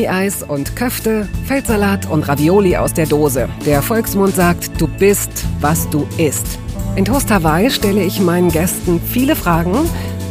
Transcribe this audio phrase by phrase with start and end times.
[0.00, 3.50] Gummieis und Köfte, Feldsalat und Ravioli aus der Dose.
[3.66, 5.30] Der Volksmund sagt, du bist,
[5.60, 6.58] was du isst.
[6.96, 9.76] In Toast Hawaii stelle ich meinen Gästen viele Fragen,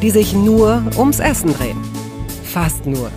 [0.01, 1.77] die sich nur ums Essen drehen.
[2.43, 3.11] Fast nur.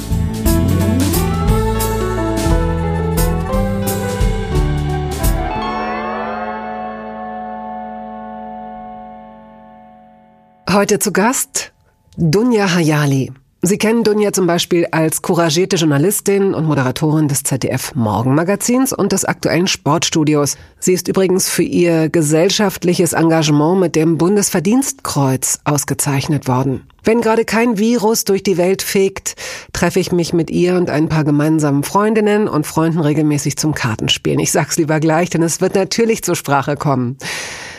[10.70, 11.72] Heute zu Gast
[12.18, 13.32] Dunja Hayali.
[13.64, 19.24] Sie kennen Dunja zum Beispiel als couragierte Journalistin und Moderatorin des ZDF Morgenmagazins und des
[19.24, 20.56] aktuellen Sportstudios.
[20.80, 26.88] Sie ist übrigens für ihr gesellschaftliches Engagement mit dem Bundesverdienstkreuz ausgezeichnet worden.
[27.04, 29.36] Wenn gerade kein Virus durch die Welt fegt,
[29.72, 34.40] treffe ich mich mit ihr und ein paar gemeinsamen Freundinnen und Freunden regelmäßig zum Kartenspielen.
[34.40, 37.16] Ich sag's lieber gleich, denn es wird natürlich zur Sprache kommen.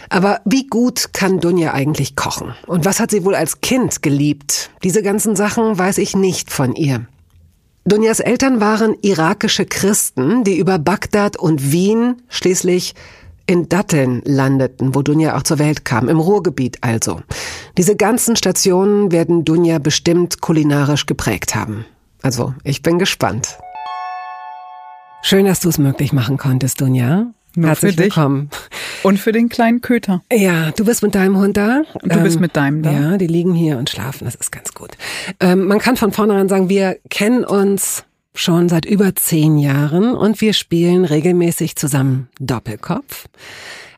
[0.09, 2.53] Aber wie gut kann Dunja eigentlich kochen?
[2.67, 4.69] Und was hat sie wohl als Kind geliebt?
[4.83, 7.05] Diese ganzen Sachen weiß ich nicht von ihr.
[7.85, 12.95] Dunjas Eltern waren irakische Christen, die über Bagdad und Wien schließlich
[13.45, 17.21] in Datteln landeten, wo Dunja auch zur Welt kam, im Ruhrgebiet also.
[17.77, 21.85] Diese ganzen Stationen werden Dunja bestimmt kulinarisch geprägt haben.
[22.21, 23.57] Also, ich bin gespannt.
[25.21, 27.33] Schön, dass du es möglich machen konntest, Dunja.
[27.55, 28.49] Nur Herzlich willkommen.
[29.03, 30.23] Und für den kleinen Köter.
[30.31, 31.83] Ja, du bist mit deinem Hund da.
[32.01, 32.91] Und du bist mit deinem da.
[32.91, 34.25] Ja, die liegen hier und schlafen.
[34.25, 34.91] Das ist ganz gut.
[35.39, 40.41] Ähm, man kann von vornherein sagen, wir kennen uns schon seit über zehn Jahren und
[40.41, 43.27] wir spielen regelmäßig zusammen Doppelkopf.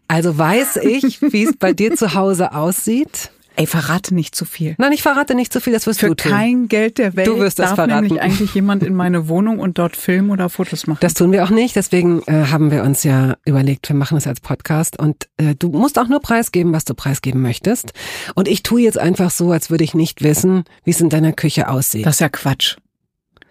[0.08, 3.32] Also weiß ich, wie es bei dir zu Hause aussieht.
[3.58, 4.76] Ey, verrate nicht zu viel.
[4.78, 6.32] Nein, ich verrate nicht zu viel, das wirst Für du tun.
[6.32, 8.04] kein Geld der Welt Du wirst darf verraten.
[8.06, 11.00] nämlich eigentlich jemand in meine Wohnung und dort filmen oder Fotos machen.
[11.02, 14.28] Das tun wir auch nicht, deswegen äh, haben wir uns ja überlegt, wir machen es
[14.28, 17.94] als Podcast und äh, du musst auch nur preisgeben, was du preisgeben möchtest.
[18.36, 21.32] Und ich tue jetzt einfach so, als würde ich nicht wissen, wie es in deiner
[21.32, 22.06] Küche aussieht.
[22.06, 22.76] Das ist ja Quatsch.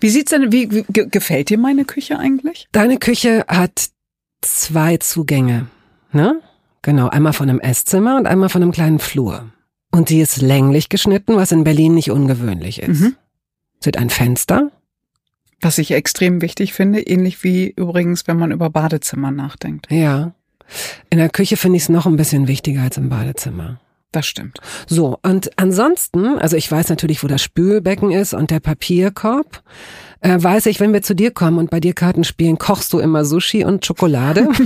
[0.00, 2.68] Wie sieht's denn, wie, wie ge- gefällt dir meine Küche eigentlich?
[2.72, 3.88] Deine Küche hat
[4.42, 5.66] zwei Zugänge,
[6.12, 6.40] ne?
[6.82, 9.46] Genau, einmal von einem Esszimmer und einmal von einem kleinen Flur.
[9.94, 13.00] Und die ist länglich geschnitten, was in Berlin nicht ungewöhnlich ist.
[13.00, 13.14] Mhm.
[13.78, 14.72] Sie hat ein Fenster.
[15.60, 19.86] Was ich extrem wichtig finde, ähnlich wie übrigens, wenn man über Badezimmer nachdenkt.
[19.92, 20.34] Ja.
[21.10, 23.78] In der Küche finde ich es noch ein bisschen wichtiger als im Badezimmer.
[24.10, 24.58] Das stimmt.
[24.88, 29.62] So, und ansonsten, also ich weiß natürlich, wo das Spülbecken ist und der Papierkorb.
[30.22, 32.98] Äh, weiß ich, wenn wir zu dir kommen und bei dir Karten spielen, kochst du
[32.98, 34.48] immer Sushi und Schokolade?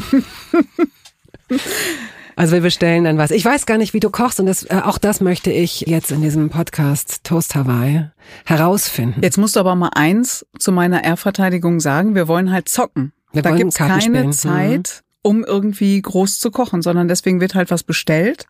[2.39, 3.33] also wir bestellen dann was.
[3.33, 6.13] Ich weiß gar nicht, wie du kochst und das, äh, auch das möchte ich jetzt
[6.13, 8.11] in diesem Podcast Toast Hawaii
[8.45, 9.21] herausfinden.
[9.23, 12.15] Jetzt musst du aber mal eins zu meiner Ehrverteidigung sagen.
[12.15, 13.13] Wir wollen halt zocken.
[13.33, 14.33] Wir da gibt's Karten keine spielen.
[14.33, 18.47] Zeit, um irgendwie groß zu kochen, sondern deswegen wird halt was bestellt.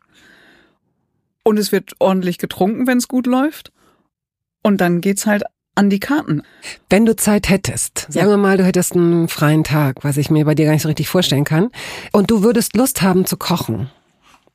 [1.42, 3.72] Und es wird ordentlich getrunken, wenn es gut läuft.
[4.62, 5.44] Und dann geht's halt
[5.78, 6.42] an die Karten.
[6.90, 8.28] Wenn du Zeit hättest, sagen Ja.
[8.28, 10.88] wir mal, du hättest einen freien Tag, was ich mir bei dir gar nicht so
[10.88, 11.70] richtig vorstellen kann,
[12.12, 13.88] und du würdest Lust haben zu kochen,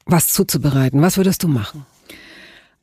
[0.05, 1.85] was zuzubereiten, was würdest du machen?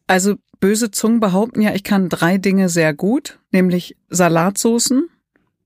[0.07, 5.09] Also böse Zungen behaupten ja, ich kann drei Dinge sehr gut, nämlich Salatsoßen,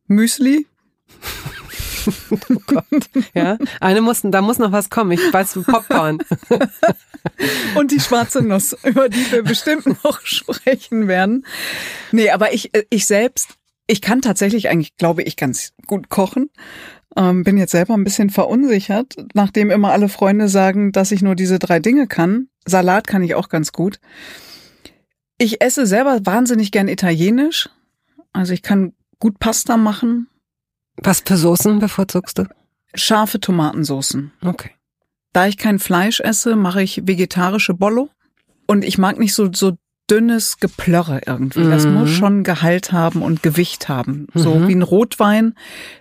[0.08, 0.66] Müsli
[3.34, 5.12] Ja, eine mussten, da muss noch was kommen.
[5.12, 6.18] Ich weiß Popcorn.
[7.74, 11.46] und die schwarze Nuss, über die wir bestimmt noch sprechen werden.
[12.12, 13.56] Nee, aber ich, ich selbst,
[13.86, 16.50] ich kann tatsächlich eigentlich, glaube ich, ganz gut kochen.
[17.16, 21.34] Ähm, bin jetzt selber ein bisschen verunsichert, nachdem immer alle Freunde sagen, dass ich nur
[21.34, 22.48] diese drei Dinge kann.
[22.66, 24.00] Salat kann ich auch ganz gut.
[25.38, 27.68] Ich esse selber wahnsinnig gern italienisch.
[28.32, 30.28] Also ich kann gut Pasta machen,
[31.02, 32.44] Was für Soßen bevorzugst du?
[32.96, 34.30] scharfe Tomatensoßen.
[34.44, 34.70] Okay.
[35.32, 38.08] Da ich kein Fleisch esse, mache ich vegetarische Bollo.
[38.68, 39.76] Und ich mag nicht so, so
[40.08, 41.64] dünnes Geplörre irgendwie.
[41.64, 41.94] Das Mhm.
[41.94, 44.28] muss schon Gehalt haben und Gewicht haben.
[44.34, 44.68] So Mhm.
[44.68, 45.54] wie ein Rotwein,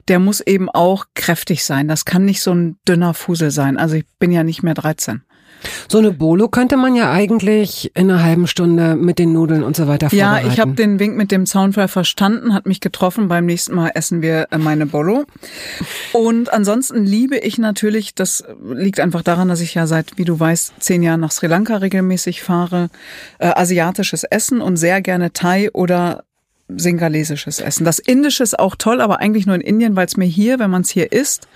[0.08, 1.88] der muss eben auch kräftig sein.
[1.88, 3.78] Das kann nicht so ein dünner Fusel sein.
[3.78, 5.24] Also ich bin ja nicht mehr 13.
[5.88, 9.76] So eine Bolo könnte man ja eigentlich in einer halben Stunde mit den Nudeln und
[9.76, 10.52] so weiter Ja, vorbereiten.
[10.54, 13.28] ich habe den Wink mit dem Zaunfall verstanden, hat mich getroffen.
[13.28, 15.26] Beim nächsten Mal essen wir äh, meine Bollo.
[16.12, 18.44] Und ansonsten liebe ich natürlich, das
[18.74, 21.78] liegt einfach daran, dass ich ja seit, wie du weißt, zehn Jahren nach Sri Lanka
[21.78, 22.90] regelmäßig fahre,
[23.40, 26.24] äh, asiatisches Essen und sehr gerne Thai oder
[26.76, 27.86] singalesisches Essen.
[27.86, 30.72] Das Indische ist auch toll, aber eigentlich nur in Indien, weil es mir hier, wenn
[30.72, 31.48] man es hier isst,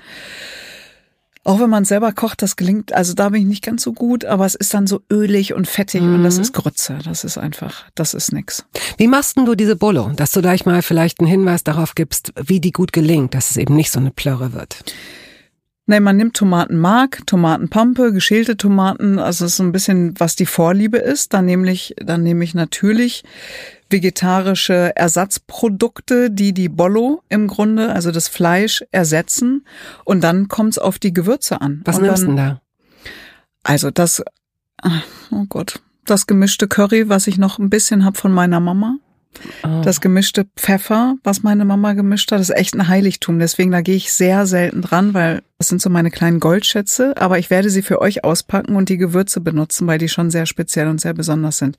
[1.47, 4.25] auch wenn man selber kocht, das gelingt, also da bin ich nicht ganz so gut,
[4.25, 6.99] aber es ist dann so ölig und fettig und das ist Grütze.
[7.05, 8.65] Das ist einfach, das ist nix.
[8.97, 10.11] Wie machst denn du diese Bolo?
[10.13, 13.57] Dass du gleich mal vielleicht einen Hinweis darauf gibst, wie die gut gelingt, dass es
[13.57, 14.83] eben nicht so eine Plörre wird.
[15.89, 20.45] Nein, man nimmt Tomatenmark, Tomatenpampe, geschälte Tomaten, also es ist so ein bisschen, was die
[20.45, 21.34] Vorliebe ist.
[21.34, 23.24] Dann nämlich, dann nehme ich natürlich
[23.89, 29.66] vegetarische Ersatzprodukte, die die Bollo im Grunde, also das Fleisch ersetzen.
[30.04, 31.81] Und dann kommt es auf die Gewürze an.
[31.86, 32.62] Was Und nimmst du denn da?
[33.63, 34.22] Also das,
[34.81, 35.01] ah,
[35.31, 38.98] oh Gott, das gemischte Curry, was ich noch ein bisschen hab von meiner Mama.
[39.63, 39.81] Oh.
[39.84, 43.39] Das gemischte Pfeffer, was meine Mama gemischt hat, ist echt ein Heiligtum.
[43.39, 47.16] Deswegen, da gehe ich sehr selten dran, weil das sind so meine kleinen Goldschätze.
[47.18, 50.45] Aber ich werde sie für euch auspacken und die Gewürze benutzen, weil die schon sehr
[50.45, 51.78] speziell und sehr besonders sind.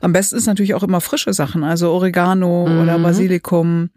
[0.00, 2.80] Am besten ist natürlich auch immer frische Sachen, also Oregano Mhm.
[2.82, 3.90] oder Basilikum.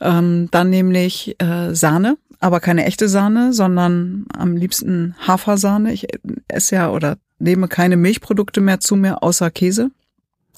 [0.00, 5.92] Ähm, dann nämlich äh, Sahne, aber keine echte Sahne, sondern am liebsten Hafersahne.
[5.92, 6.06] Ich
[6.48, 9.90] esse ja oder nehme keine Milchprodukte mehr zu mir, außer Käse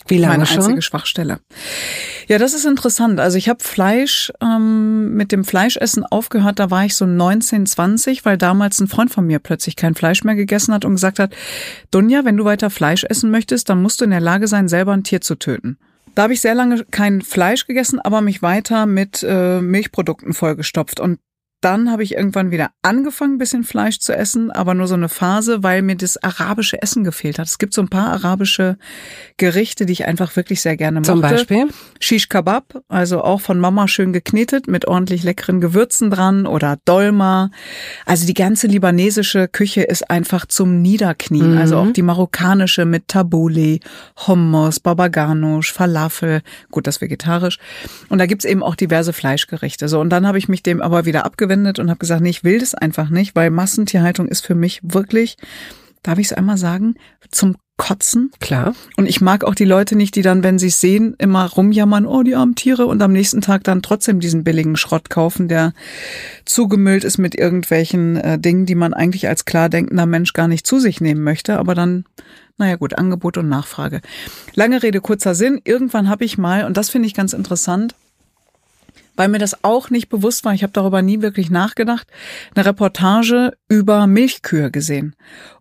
[0.06, 0.58] Wie lange meine schon?
[0.58, 1.40] einzige Schwachstelle.
[2.28, 3.20] Ja, das ist interessant.
[3.20, 8.24] Also ich habe Fleisch ähm, mit dem Fleischessen aufgehört, da war ich so 19, 20,
[8.24, 11.34] weil damals ein Freund von mir plötzlich kein Fleisch mehr gegessen hat und gesagt hat,
[11.90, 14.92] Dunja, wenn du weiter Fleisch essen möchtest, dann musst du in der Lage sein, selber
[14.92, 15.78] ein Tier zu töten.
[16.14, 21.00] Da habe ich sehr lange kein Fleisch gegessen, aber mich weiter mit äh, Milchprodukten vollgestopft.
[21.00, 21.18] Und
[21.62, 25.08] dann habe ich irgendwann wieder angefangen, ein bisschen Fleisch zu essen, aber nur so eine
[25.08, 27.46] Phase, weil mir das arabische Essen gefehlt hat.
[27.46, 28.76] Es gibt so ein paar arabische
[29.36, 31.12] Gerichte, die ich einfach wirklich sehr gerne mochte.
[31.12, 31.68] Zum Beispiel?
[32.00, 37.50] Shish Kebab, also auch von Mama schön geknetet mit ordentlich leckeren Gewürzen dran oder Dolma.
[38.06, 41.52] Also die ganze libanesische Küche ist einfach zum Niederknien.
[41.52, 41.58] Mhm.
[41.58, 43.78] Also auch die marokkanische mit Tabbouleh,
[44.26, 46.42] Hummus, Babaganush, Falafel,
[46.72, 47.58] gut, das vegetarisch.
[48.08, 49.86] Und da gibt's eben auch diverse Fleischgerichte.
[49.88, 52.44] So und dann habe ich mich dem aber wieder abgewendet und habe gesagt, nee, ich
[52.44, 55.36] will das einfach nicht, weil Massentierhaltung ist für mich wirklich,
[56.02, 56.94] darf ich es einmal sagen,
[57.30, 58.30] zum Kotzen.
[58.38, 58.74] Klar.
[58.96, 62.06] Und ich mag auch die Leute nicht, die dann, wenn sie es sehen, immer rumjammern,
[62.06, 65.72] oh, die armen Tiere, und am nächsten Tag dann trotzdem diesen billigen Schrott kaufen, der
[66.44, 70.66] zugemüllt ist mit irgendwelchen äh, Dingen, die man eigentlich als klar denkender Mensch gar nicht
[70.66, 72.04] zu sich nehmen möchte, aber dann,
[72.56, 74.00] naja gut, Angebot und Nachfrage.
[74.54, 75.60] Lange Rede, kurzer Sinn.
[75.64, 77.96] Irgendwann habe ich mal, und das finde ich ganz interessant,
[79.16, 82.06] weil mir das auch nicht bewusst war, ich habe darüber nie wirklich nachgedacht,
[82.54, 85.14] eine Reportage über Milchkühe gesehen.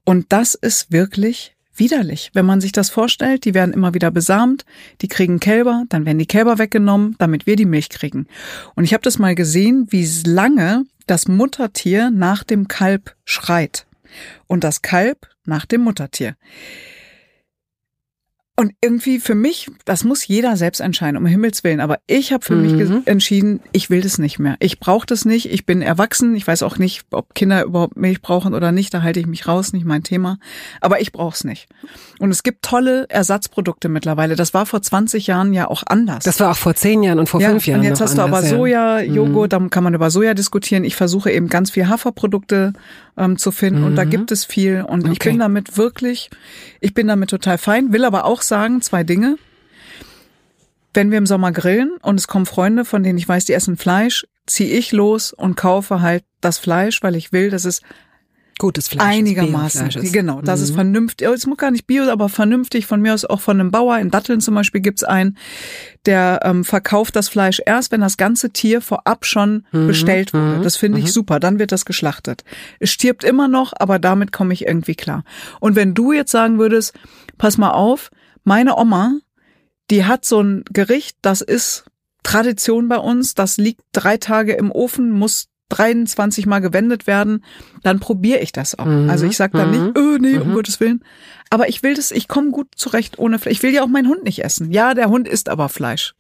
[0.04, 2.32] Und das ist wirklich widerlich.
[2.34, 4.66] Wenn man sich das vorstellt, die werden immer wieder besamt,
[5.02, 8.28] die kriegen Kälber, dann werden die Kälber weggenommen, damit wir die Milch kriegen.
[8.76, 13.88] Und ich habe das mal gesehen, wie lange das Muttertier nach dem Kalb schreit
[14.48, 16.36] und das Kalb nach dem Muttertier.
[18.62, 21.80] Und irgendwie für mich, das muss jeder selbst entscheiden, um Himmels Willen.
[21.80, 22.80] Aber ich habe für mich Mhm.
[22.80, 24.56] ges- entschieden, ich will das nicht mehr.
[24.60, 25.52] Ich brauche das nicht.
[25.52, 26.36] Ich bin erwachsen.
[26.36, 28.94] Ich weiß auch nicht, ob Kinder überhaupt Milch brauchen oder nicht.
[28.94, 30.38] Da halte ich mich raus, nicht mein Thema.
[30.80, 31.70] Aber ich brauche es nicht.
[32.20, 34.36] Und es gibt tolle Ersatzprodukte mittlerweile.
[34.36, 36.24] Das war vor 20 Jahren ja auch anders.
[36.24, 37.80] Das war auch vor zehn Jahren und vor fünf Jahren.
[37.80, 38.48] Und jetzt hast du aber ja.
[38.48, 40.84] Soja, Joghurt, dann kann man über Soja diskutieren.
[40.84, 42.74] Ich versuche eben ganz viel Haferprodukte
[43.18, 45.12] ähm, zu finden und da gibt es viel und ich Mhm.
[45.14, 45.30] Okay.
[45.32, 46.30] bin damit wirklich,
[46.80, 49.38] ich bin damit total fein, will aber auch sagen, zwei Dinge.
[50.94, 53.78] Wenn wir im Sommer grillen und es kommen Freunde, von denen ich weiß, die essen
[53.78, 57.82] Fleisch, ziehe ich los und kaufe halt das Fleisch, weil ich will, dass es
[58.60, 59.02] Gutes Fleisch.
[59.08, 59.86] ist, einigermaßen.
[59.86, 60.14] Biofleisch ist.
[60.14, 60.76] Genau, das ist Mhm.
[60.76, 61.28] vernünftig.
[61.28, 62.86] Es muss gar nicht bio, aber vernünftig.
[62.86, 63.98] Von mir aus auch von einem Bauer.
[64.00, 65.38] In Datteln zum Beispiel gibt's einen,
[66.06, 69.88] der ähm, verkauft das Fleisch erst, wenn das ganze Tier vorab schon Mhm.
[69.88, 70.60] bestellt wurde.
[70.62, 71.40] Das finde ich super.
[71.40, 72.44] Dann wird das geschlachtet.
[72.80, 75.24] Es stirbt immer noch, aber damit komme ich irgendwie klar.
[75.62, 76.94] Und wenn du jetzt sagen würdest,
[77.40, 78.12] pass mal auf,
[78.44, 79.18] meine Oma,
[79.90, 81.86] die hat so ein Gericht, das ist
[82.24, 87.44] Tradition bei uns, das liegt drei Tage im Ofen, muss 23 Mal gewendet werden,
[87.84, 88.86] dann probiere ich das auch.
[88.86, 91.04] Mhm, Also ich sage dann mhm, nicht, öh, nee, um Gottes Willen.
[91.50, 93.54] Aber ich will das, ich komme gut zurecht ohne Fleisch.
[93.54, 94.72] Ich will ja auch meinen Hund nicht essen.
[94.72, 96.14] Ja, der Hund isst aber Fleisch.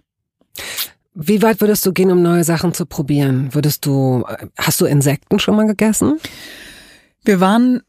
[1.13, 3.53] Wie weit würdest du gehen, um neue Sachen zu probieren?
[3.53, 6.17] Würdest du, äh, hast du Insekten schon mal gegessen?
[7.23, 7.81] Wir waren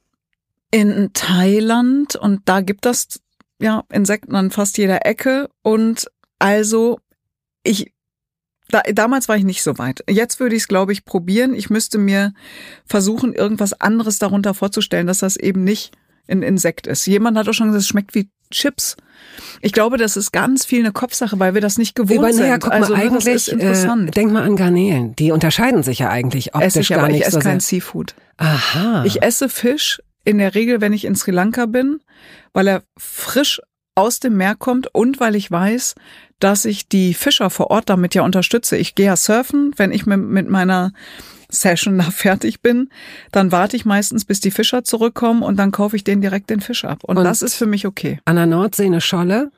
[0.73, 3.21] in Thailand und da gibt es
[3.63, 6.99] ja Insekten an fast jeder Ecke und also
[7.63, 7.93] ich
[8.73, 10.03] da, damals war ich nicht so weit.
[10.09, 11.55] Jetzt würde ich es, glaube ich, probieren.
[11.55, 12.33] Ich müsste mir
[12.87, 15.93] versuchen, irgendwas anderes darunter vorzustellen, dass das eben nicht
[16.27, 17.07] ein Insekt ist.
[17.07, 18.97] Jemand hat auch schon gesagt, es schmeckt wie Chips.
[19.61, 22.61] Ich glaube, das ist ganz viel eine Kopfsache, weil wir das nicht gewohnt Über, sind.
[22.61, 24.09] guck also mal, das eigentlich, ist interessant.
[24.09, 25.17] äh, denk mal an Garnelen.
[25.17, 27.61] Die unterscheiden sich ja eigentlich optisch esse ich, gar aber ich nicht esse so kein
[27.61, 27.81] sehr.
[27.81, 28.15] Seafood.
[28.37, 29.05] Aha.
[29.05, 32.01] Ich esse Fisch in der Regel, wenn ich in Sri Lanka bin,
[32.53, 33.61] weil er frisch
[33.95, 35.95] aus dem Meer kommt und weil ich weiß,
[36.39, 38.77] dass ich die Fischer vor Ort damit ja unterstütze.
[38.77, 40.93] Ich gehe ja surfen, wenn ich mit, meiner
[41.51, 42.89] Session da fertig bin,
[43.33, 46.61] dann warte ich meistens, bis die Fischer zurückkommen und dann kaufe ich denen direkt den
[46.61, 47.05] Fisch ab.
[47.05, 48.19] Und, Und- das ist für mich okay.
[48.25, 49.51] an der Nordsee eine Scholle.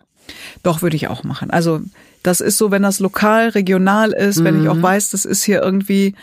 [0.63, 1.51] Doch, würde ich auch machen.
[1.51, 1.81] Also
[2.23, 4.45] das ist so, wenn das lokal, regional ist, mhm.
[4.45, 4.83] wenn ich auch mhm.
[4.83, 6.15] weiß, das ist hier irgendwie,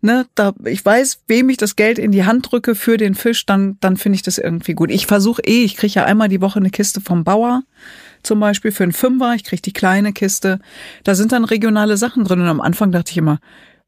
[0.00, 3.44] ne, da ich weiß, wem ich das Geld in die Hand drücke für den Fisch,
[3.44, 4.90] dann, dann finde ich das irgendwie gut.
[4.90, 7.62] Ich versuche eh, ich kriege ja einmal die Woche eine Kiste vom Bauer,
[8.22, 10.60] zum Beispiel für einen Fünfer, ich kriege die kleine Kiste.
[11.04, 12.40] Da sind dann regionale Sachen drin.
[12.40, 13.38] Und am Anfang dachte ich immer,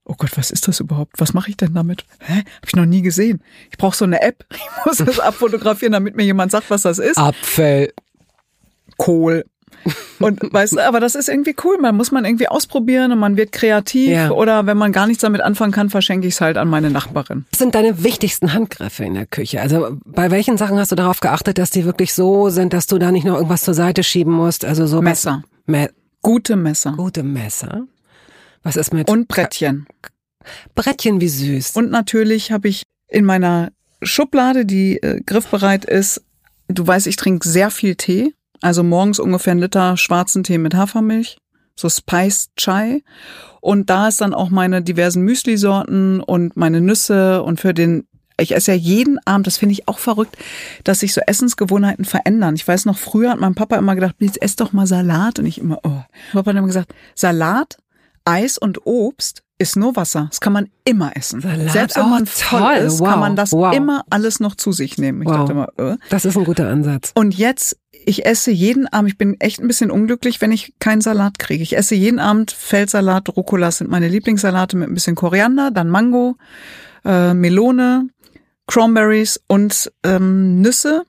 [0.05, 1.13] oh Gott, was ist das überhaupt?
[1.19, 2.05] Was mache ich denn damit?
[2.21, 2.39] Hä?
[2.39, 3.43] Hab ich noch nie gesehen.
[3.71, 4.45] Ich brauche so eine App.
[4.55, 7.19] Ich muss das abfotografieren, damit mir jemand sagt, was das ist.
[7.19, 7.93] Apfel.
[8.97, 9.45] Kohl.
[10.19, 11.79] Und weißt du, aber das ist irgendwie cool.
[11.79, 14.11] Man muss man irgendwie ausprobieren und man wird kreativ.
[14.11, 14.31] Ja.
[14.31, 17.47] Oder wenn man gar nichts damit anfangen kann, verschenke ich es halt an meine Nachbarin.
[17.51, 19.63] Was sind deine wichtigsten Handgriffe in der Küche?
[19.63, 22.99] Also bei welchen Sachen hast du darauf geachtet, dass die wirklich so sind, dass du
[22.99, 24.65] da nicht noch irgendwas zur Seite schieben musst?
[24.67, 25.43] Also so Messer.
[25.65, 25.89] Me
[26.23, 26.93] Gute Messer.
[26.97, 27.87] Gute Messer.
[28.63, 29.87] Was ist mit und Brettchen?
[30.75, 31.77] Brettchen wie süß.
[31.77, 33.73] Und natürlich habe ich in meiner
[34.03, 36.23] Schublade, die äh, griffbereit ist.
[36.69, 38.35] Du weißt, ich trinke sehr viel Tee.
[38.61, 41.39] Also morgens ungefähr ein Liter schwarzen Tee mit Hafermilch,
[41.75, 43.03] so Spiced Chai.
[43.61, 48.07] Und da ist dann auch meine diversen Müsli-Sorten und meine Nüsse und für den
[48.41, 50.37] ich esse ja jeden Abend, das finde ich auch verrückt,
[50.85, 52.55] dass sich so Essensgewohnheiten verändern.
[52.55, 55.39] Ich weiß noch, früher hat mein Papa immer gedacht, jetzt ess doch mal Salat.
[55.39, 56.03] Und ich immer, oh.
[56.33, 57.77] Papa hat immer gesagt, Salat,
[58.25, 60.29] Eis und Obst ist nur Wasser.
[60.31, 61.43] Das kann man immer essen.
[61.43, 62.77] Salat, Selbst wenn man voll toll.
[62.77, 63.09] ist, wow.
[63.09, 63.75] kann man das wow.
[63.75, 65.21] immer alles noch zu sich nehmen.
[65.23, 65.37] Ich wow.
[65.37, 65.97] dachte immer, äh.
[66.09, 67.13] Das ist ein guter Ansatz.
[67.15, 67.77] Und jetzt
[68.07, 71.63] ich esse jeden Abend, ich bin echt ein bisschen unglücklich, wenn ich keinen Salat kriege.
[71.63, 76.37] Ich esse jeden Abend Feldsalat, Rucola sind meine Lieblingssalate mit ein bisschen Koriander, dann Mango,
[77.05, 78.09] äh, Melone,
[78.67, 81.05] Cranberries und ähm, Nüsse,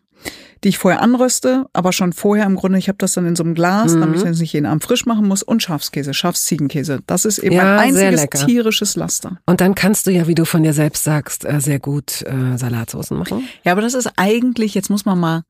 [0.64, 3.44] die ich vorher anröste, aber schon vorher im Grunde, ich habe das dann in so
[3.44, 4.02] einem Glas, mhm.
[4.02, 7.00] damit ich das nicht jeden Abend frisch machen muss und Schafskäse, Schafsziegenkäse.
[7.08, 9.40] Das ist eben ja, ein einziges tierisches Laster.
[9.46, 12.58] Und dann kannst du ja, wie du von dir selbst sagst, äh, sehr gut äh,
[12.58, 13.48] Salatsoßen machen.
[13.64, 15.44] Ja, aber das ist eigentlich, jetzt muss man mal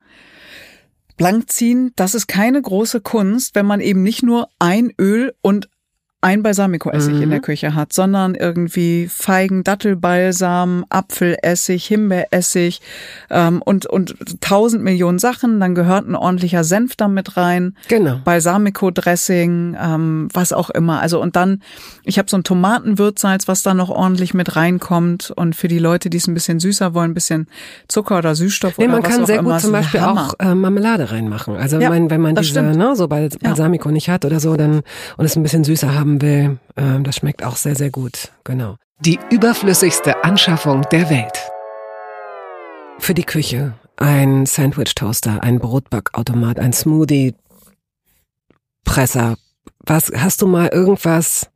[1.21, 5.69] blank ziehen, das ist keine große Kunst, wenn man eben nicht nur ein Öl und
[6.21, 7.21] ein Balsamico-Essig mhm.
[7.23, 7.43] in der mhm.
[7.43, 12.79] Küche hat, sondern irgendwie Feigen, Dattelbalsam, Apfelessig, Himbeeressig
[13.31, 15.59] ähm, und und tausend Millionen Sachen.
[15.59, 17.75] Dann gehört ein ordentlicher Senf damit rein.
[17.87, 18.19] Genau.
[18.23, 21.01] Balsamico-Dressing, ähm, was auch immer.
[21.01, 21.63] Also und dann,
[22.03, 25.33] ich habe so ein Tomatenwürzsalz, was da noch ordentlich mit reinkommt.
[25.35, 27.47] Und für die Leute, die es ein bisschen süßer wollen, ein bisschen
[27.87, 29.53] Zucker oder Süßstoff nee, oder man was kann auch sehr immer.
[29.53, 31.55] gut zum Beispiel auch äh, Marmelade reinmachen.
[31.55, 33.93] Also ja, mein, wenn man diese, ne, so Balsamico ja.
[33.93, 34.81] nicht hat oder so, dann
[35.17, 36.59] und es ein bisschen süßer haben haben will.
[36.77, 38.31] Ähm, das schmeckt auch sehr, sehr gut.
[38.43, 38.75] Genau.
[38.99, 41.49] Die überflüssigste Anschaffung der Welt.
[42.99, 49.35] Für die Küche ein Sandwich-Toaster, ein Brotbackautomat, ein Smoothie-Presser.
[49.85, 51.49] Was hast du mal irgendwas?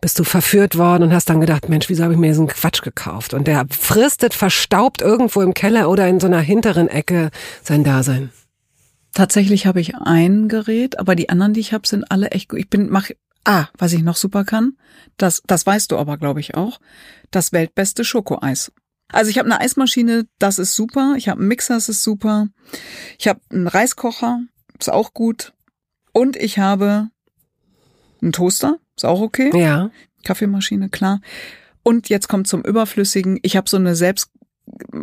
[0.00, 2.80] Bist du verführt worden und hast dann gedacht, Mensch, wieso habe ich mir diesen Quatsch
[2.82, 3.34] gekauft?
[3.34, 7.30] Und der fristet, verstaubt irgendwo im Keller oder in so einer hinteren Ecke
[7.62, 8.30] sein Dasein.
[9.12, 12.60] Tatsächlich habe ich ein Gerät, aber die anderen, die ich habe, sind alle echt gut.
[12.60, 13.10] Ich bin mach
[13.44, 14.76] Ah, was ich noch super kann,
[15.16, 16.80] das, das weißt du aber, glaube ich, auch,
[17.30, 18.72] das weltbeste Schokoeis.
[19.08, 21.14] Also ich habe eine Eismaschine, das ist super.
[21.16, 22.48] Ich habe einen Mixer, das ist super.
[23.18, 24.40] Ich habe einen Reiskocher,
[24.78, 25.52] ist auch gut.
[26.12, 27.08] Und ich habe
[28.22, 29.50] einen Toaster, ist auch okay.
[29.58, 29.90] Ja.
[30.22, 31.20] Kaffeemaschine, klar.
[31.82, 33.38] Und jetzt kommt zum Überflüssigen.
[33.42, 34.30] Ich habe so eine selbst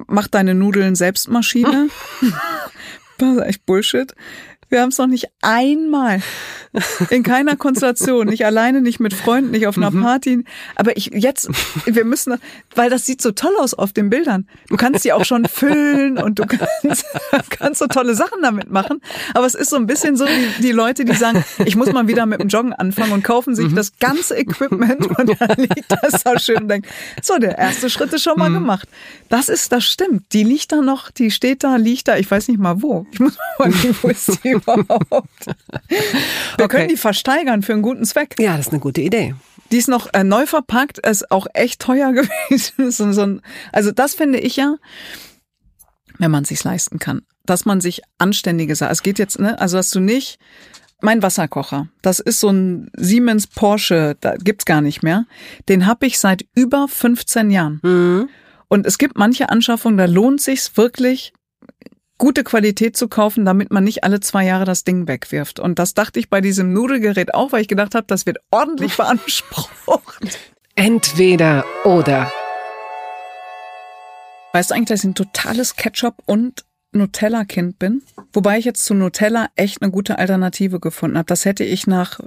[0.08, 1.90] mach deine Nudeln Selbstmaschine.
[3.18, 4.14] das ist echt Bullshit.
[4.70, 6.22] Wir haben es noch nicht einmal
[7.10, 10.02] in keiner Konstellation, nicht alleine, nicht mit Freunden, nicht auf einer mhm.
[10.02, 10.44] Party.
[10.76, 11.50] Aber ich jetzt,
[11.86, 12.36] wir müssen,
[12.76, 14.48] weil das sieht so toll aus auf den Bildern.
[14.70, 17.06] Du kannst die auch schon füllen und du kannst,
[17.50, 19.02] kannst so tolle Sachen damit machen.
[19.34, 22.08] Aber es ist so ein bisschen so wie die Leute, die sagen, ich muss mal
[22.08, 23.76] wieder mit dem Joggen anfangen und kaufen sich mhm.
[23.76, 26.88] das ganze Equipment und dann liegt das da schön und denken,
[27.22, 28.56] so, der erste Schritt ist schon mal mhm.
[28.56, 28.90] gemacht.
[29.30, 30.34] Das ist, das stimmt.
[30.34, 33.06] Die liegt da noch, die steht da, liegt da, ich weiß nicht mal wo.
[33.12, 35.46] Ich muss mal gucken, wo ist die überhaupt?
[35.48, 36.68] Wir okay.
[36.68, 38.36] können die versteigern für einen guten Zweck.
[38.40, 39.36] Ja, das ist eine gute Idee.
[39.72, 42.14] Die ist noch äh, neu verpackt, ist auch echt teuer
[42.50, 43.14] gewesen.
[43.14, 44.76] so, ein, also das finde ich ja,
[46.18, 48.92] wenn man sich's leisten kann, dass man sich anständige Sachen.
[48.92, 50.40] Es geht jetzt, ne, also dass du nicht
[51.02, 55.26] mein Wasserkocher, das ist so ein Siemens Porsche, da gibt's gar nicht mehr.
[55.70, 57.80] Den habe ich seit über 15 Jahren.
[57.84, 58.30] Mhm.
[58.68, 61.34] Und es gibt manche Anschaffungen, da lohnt sich's wirklich,
[62.18, 65.60] gute Qualität zu kaufen, damit man nicht alle zwei Jahre das Ding wegwirft.
[65.60, 68.94] Und das dachte ich bei diesem Nudelgerät auch, weil ich gedacht habe, das wird ordentlich
[68.98, 70.40] beansprucht.
[70.76, 72.32] Entweder oder.
[74.54, 78.02] Weißt du eigentlich, dass ich ein totales Ketchup- und Nutella-Kind bin?
[78.34, 81.28] Wobei ich jetzt zu Nutella echt eine gute Alternative gefunden habe.
[81.28, 82.20] Das hätte ich nach,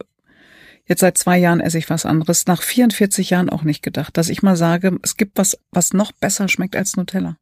[0.87, 4.29] jetzt seit zwei Jahren esse ich was anderes, nach 44 Jahren auch nicht gedacht, dass
[4.29, 7.37] ich mal sage, es gibt was, was noch besser schmeckt als Nutella.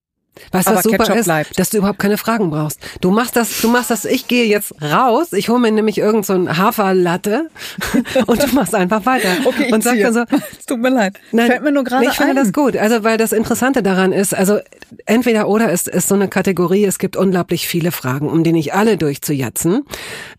[0.52, 1.24] Weißt du, Aber was super Ketchup ist?
[1.24, 1.58] bleibt.
[1.58, 2.80] Dass du überhaupt keine Fragen brauchst.
[3.00, 6.26] Du machst das, du machst das, ich gehe jetzt raus, ich hole mir nämlich irgend
[6.26, 7.50] so ein Haferlatte
[8.26, 9.28] und du machst einfach weiter.
[9.44, 10.04] Okay, ich und sag ziehe.
[10.04, 10.24] dann so,
[10.58, 11.18] Es tut mir leid.
[11.30, 12.76] Fällt mir nur gerade ich finde das gut.
[12.76, 14.58] Also, weil das Interessante daran ist, also
[15.06, 18.74] entweder oder ist, ist so eine Kategorie, es gibt unglaublich viele Fragen, um die nicht
[18.74, 19.84] alle durchzujatzen.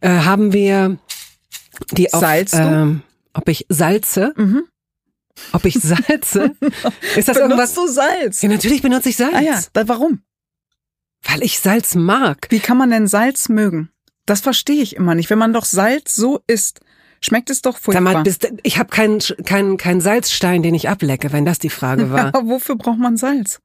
[0.01, 0.98] Äh, haben wir
[1.91, 3.01] die auf, ähm,
[3.34, 4.34] ob ich salze?
[5.51, 6.55] Ob ich salze?
[7.15, 7.74] ist das Benutzt irgendwas?
[7.74, 8.41] du Salz?
[8.41, 9.36] Ja, natürlich benutze ich Salz.
[9.36, 10.22] Ah ja, da, warum?
[11.24, 12.48] Weil ich Salz mag.
[12.50, 13.89] Wie kann man denn Salz mögen?
[14.25, 15.29] Das verstehe ich immer nicht.
[15.29, 16.81] Wenn man doch Salz so isst,
[17.22, 18.01] schmeckt es doch furchtbar.
[18.01, 22.12] mal, bist, ich habe keinen keinen keinen Salzstein, den ich ablecke, wenn das die Frage
[22.12, 22.27] war.
[22.27, 23.60] Aber wofür braucht man Salz?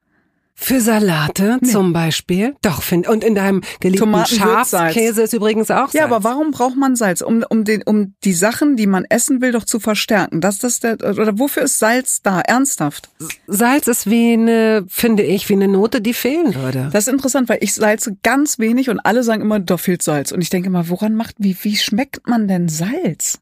[0.57, 2.55] Für Salate zum Beispiel.
[2.63, 4.25] Doch, find, und in deinem geliebten.
[4.25, 5.95] Schafskäse ist übrigens auch Salz.
[5.95, 7.23] Ja, aber warum braucht man Salz?
[7.23, 10.41] Um, um, den, um die Sachen, die man essen will, doch zu verstärken.
[10.41, 12.41] Das, das der, oder wofür ist Salz da?
[12.41, 13.11] Ernsthaft?
[13.47, 16.89] Salz ist wie eine, finde ich, wie eine Note, die fehlen würde.
[16.93, 20.33] Das ist interessant, weil ich salze ganz wenig und alle sagen immer, da fehlt Salz.
[20.33, 23.41] Und ich denke immer, woran macht, wie, wie schmeckt man denn Salz?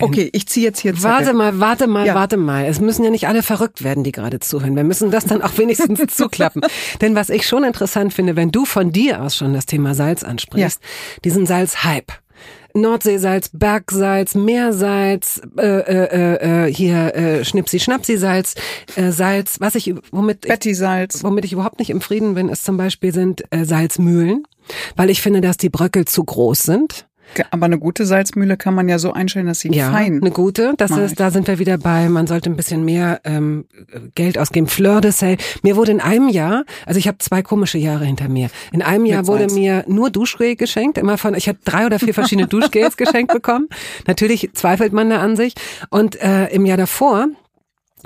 [0.00, 1.10] Okay, ich ziehe jetzt hier Zettel.
[1.10, 2.14] Warte mal, warte mal, Ja.
[2.14, 2.66] warte mal.
[2.66, 4.76] Es müssen ja nicht alle verrückt werden, die gerade zuhören.
[4.76, 6.62] Wir müssen das dann auch wenigstens zuklappen.
[7.00, 10.22] Denn was ich schon interessant finde, wenn du von dir aus schon das Thema Salz
[10.22, 10.80] ansprichst,
[11.24, 12.12] diesen Salzhype.
[12.74, 18.54] Nordseesalz, Bergsalz, Meersalz, äh, äh, äh, hier äh, Schnipsi-Schnapsi-Salz,
[18.96, 21.24] äh, Salz, was ich, womit ich, Betty-Salz.
[21.24, 24.46] womit ich überhaupt nicht im Frieden bin, ist zum Beispiel sind äh, Salzmühlen,
[24.94, 27.06] weil ich finde, dass die Bröckel zu groß sind.
[27.50, 30.20] Aber eine gute Salzmühle kann man ja so einstellen, dass sie Ja, fein.
[30.22, 30.74] eine gute.
[30.76, 33.66] Das ist, da sind wir wieder bei, man sollte ein bisschen mehr ähm,
[34.14, 34.66] Geld ausgeben.
[34.68, 35.36] Fleur de Sel.
[35.62, 38.48] Mir wurde in einem Jahr, also ich habe zwei komische Jahre hinter mir.
[38.72, 39.54] In einem Jahr Mit wurde Salz.
[39.54, 43.68] mir nur Duschgel geschenkt, immer von, ich habe drei oder vier verschiedene Duschgels geschenkt bekommen.
[44.06, 45.54] Natürlich zweifelt man da an sich.
[45.90, 47.26] Und äh, im Jahr davor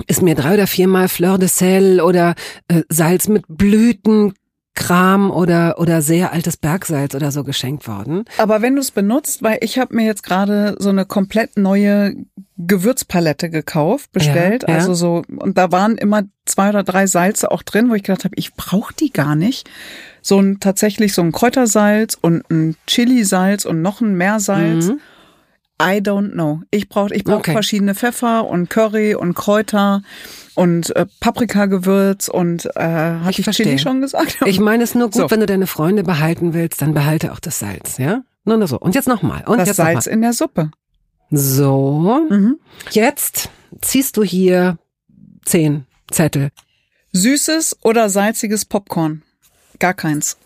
[0.07, 2.35] ist mir drei oder viermal Fleur de Sel oder
[2.67, 4.33] äh, Salz mit Blüten.
[4.73, 8.23] Kram oder oder sehr altes Bergsalz oder so geschenkt worden.
[8.37, 12.15] Aber wenn du es benutzt, weil ich habe mir jetzt gerade so eine komplett neue
[12.57, 14.75] Gewürzpalette gekauft, bestellt, Ja, ja.
[14.75, 18.23] also so und da waren immer zwei oder drei Salze auch drin, wo ich gedacht
[18.23, 19.69] habe, ich brauche die gar nicht.
[20.21, 24.87] So ein tatsächlich so ein Kräutersalz und ein Chili-Salz und noch ein Meersalz.
[24.87, 24.99] Mhm.
[25.87, 26.61] I don't know.
[26.71, 27.51] Ich brauche ich brauch Okay.
[27.53, 30.03] verschiedene Pfeffer und Curry und Kräuter
[30.55, 33.65] und äh, Paprikagewürz und äh, hatte Ich ich, verstehe.
[33.67, 34.37] Chili schon gesagt?
[34.45, 35.31] Ich meine es nur gut, So.
[35.31, 38.23] wenn du deine Freunde behalten willst, dann behalte auch das Salz, ja?
[38.43, 38.79] Nur, nur so.
[38.79, 39.43] Und jetzt nochmal.
[39.47, 40.11] Und das jetzt noch Salz mal.
[40.13, 40.71] in der Suppe.
[41.29, 42.27] So.
[42.29, 42.59] Mhm.
[42.91, 43.49] Jetzt
[43.81, 44.77] ziehst du hier
[45.45, 46.49] zehn Zettel.
[47.13, 49.21] Süßes oder salziges Popcorn?
[49.79, 50.37] Gar keins.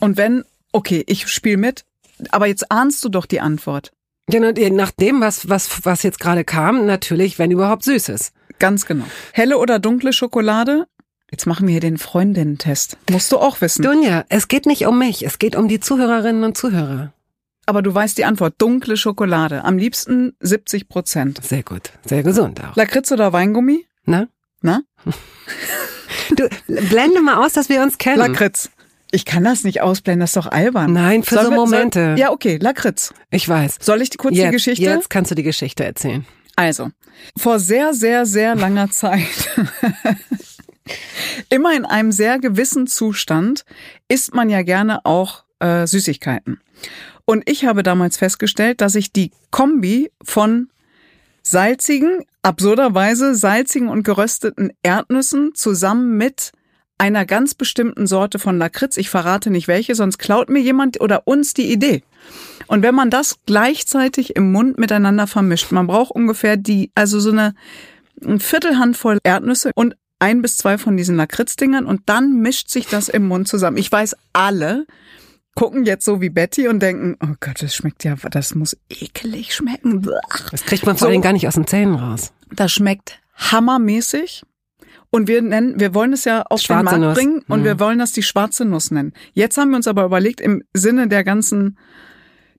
[0.00, 1.84] Und wenn, okay, ich spiel mit,
[2.30, 3.92] aber jetzt ahnst du doch die Antwort.
[4.30, 8.32] Ja, na, nach dem, was, was, was jetzt gerade kam, natürlich, wenn überhaupt Süßes.
[8.58, 9.04] Ganz genau.
[9.32, 10.86] Helle oder dunkle Schokolade?
[11.30, 12.98] Jetzt machen wir hier den Freundinnen-Test.
[13.10, 13.82] Musst du auch wissen.
[13.82, 17.12] Dunja, es geht nicht um mich, es geht um die Zuhörerinnen und Zuhörer.
[17.64, 18.54] Aber du weißt die Antwort.
[18.58, 19.64] Dunkle Schokolade.
[19.64, 21.42] Am liebsten 70 Prozent.
[21.42, 22.76] Sehr gut, sehr gesund auch.
[22.76, 23.86] Lakritz oder Weingummi?
[24.04, 24.28] Na?
[24.60, 24.82] Na?
[26.36, 28.18] Du, blende mal aus, dass wir uns kennen.
[28.18, 28.70] Lakritz.
[29.14, 30.92] Ich kann das nicht ausblenden, das ist doch albern.
[30.92, 32.00] Nein, für Sollen so wir- Momente.
[32.12, 33.12] Soll, ja, okay, Lakritz.
[33.30, 33.76] Ich weiß.
[33.80, 34.82] Soll ich kurz jetzt, die Geschichte?
[34.84, 36.24] Jetzt kannst du die Geschichte erzählen.
[36.56, 36.90] Also,
[37.36, 39.50] vor sehr, sehr, sehr langer Zeit,
[41.50, 43.64] immer in einem sehr gewissen Zustand,
[44.08, 46.60] isst man ja gerne auch äh, Süßigkeiten.
[47.24, 50.68] Und ich habe damals festgestellt, dass ich die Kombi von
[51.42, 56.52] salzigen, absurderweise salzigen und gerösteten Erdnüssen zusammen mit
[57.02, 61.26] einer ganz bestimmten Sorte von Lakritz, ich verrate nicht welche, sonst klaut mir jemand oder
[61.26, 62.04] uns die Idee.
[62.68, 67.32] Und wenn man das gleichzeitig im Mund miteinander vermischt, man braucht ungefähr die, also so
[67.32, 67.54] eine,
[68.24, 73.08] ein Viertelhandvoll Erdnüsse und ein bis zwei von diesen Lakritzdingern und dann mischt sich das
[73.08, 73.78] im Mund zusammen.
[73.78, 74.86] Ich weiß, alle
[75.56, 79.56] gucken jetzt so wie Betty und denken, oh Gott, das schmeckt ja, das muss ekelig
[79.56, 80.06] schmecken.
[80.52, 81.10] Das kriegt man vor So.
[81.12, 82.32] allem gar nicht aus den Zähnen raus.
[82.54, 84.44] Das schmeckt hammermäßig.
[85.14, 87.14] Und wir nennen, wir wollen es ja auf Schwarze den Markt Nuss.
[87.14, 87.64] bringen und Mhm.
[87.64, 89.12] wir wollen das die schwarze Nuss nennen.
[89.34, 91.78] Jetzt haben wir uns aber überlegt, im Sinne der ganzen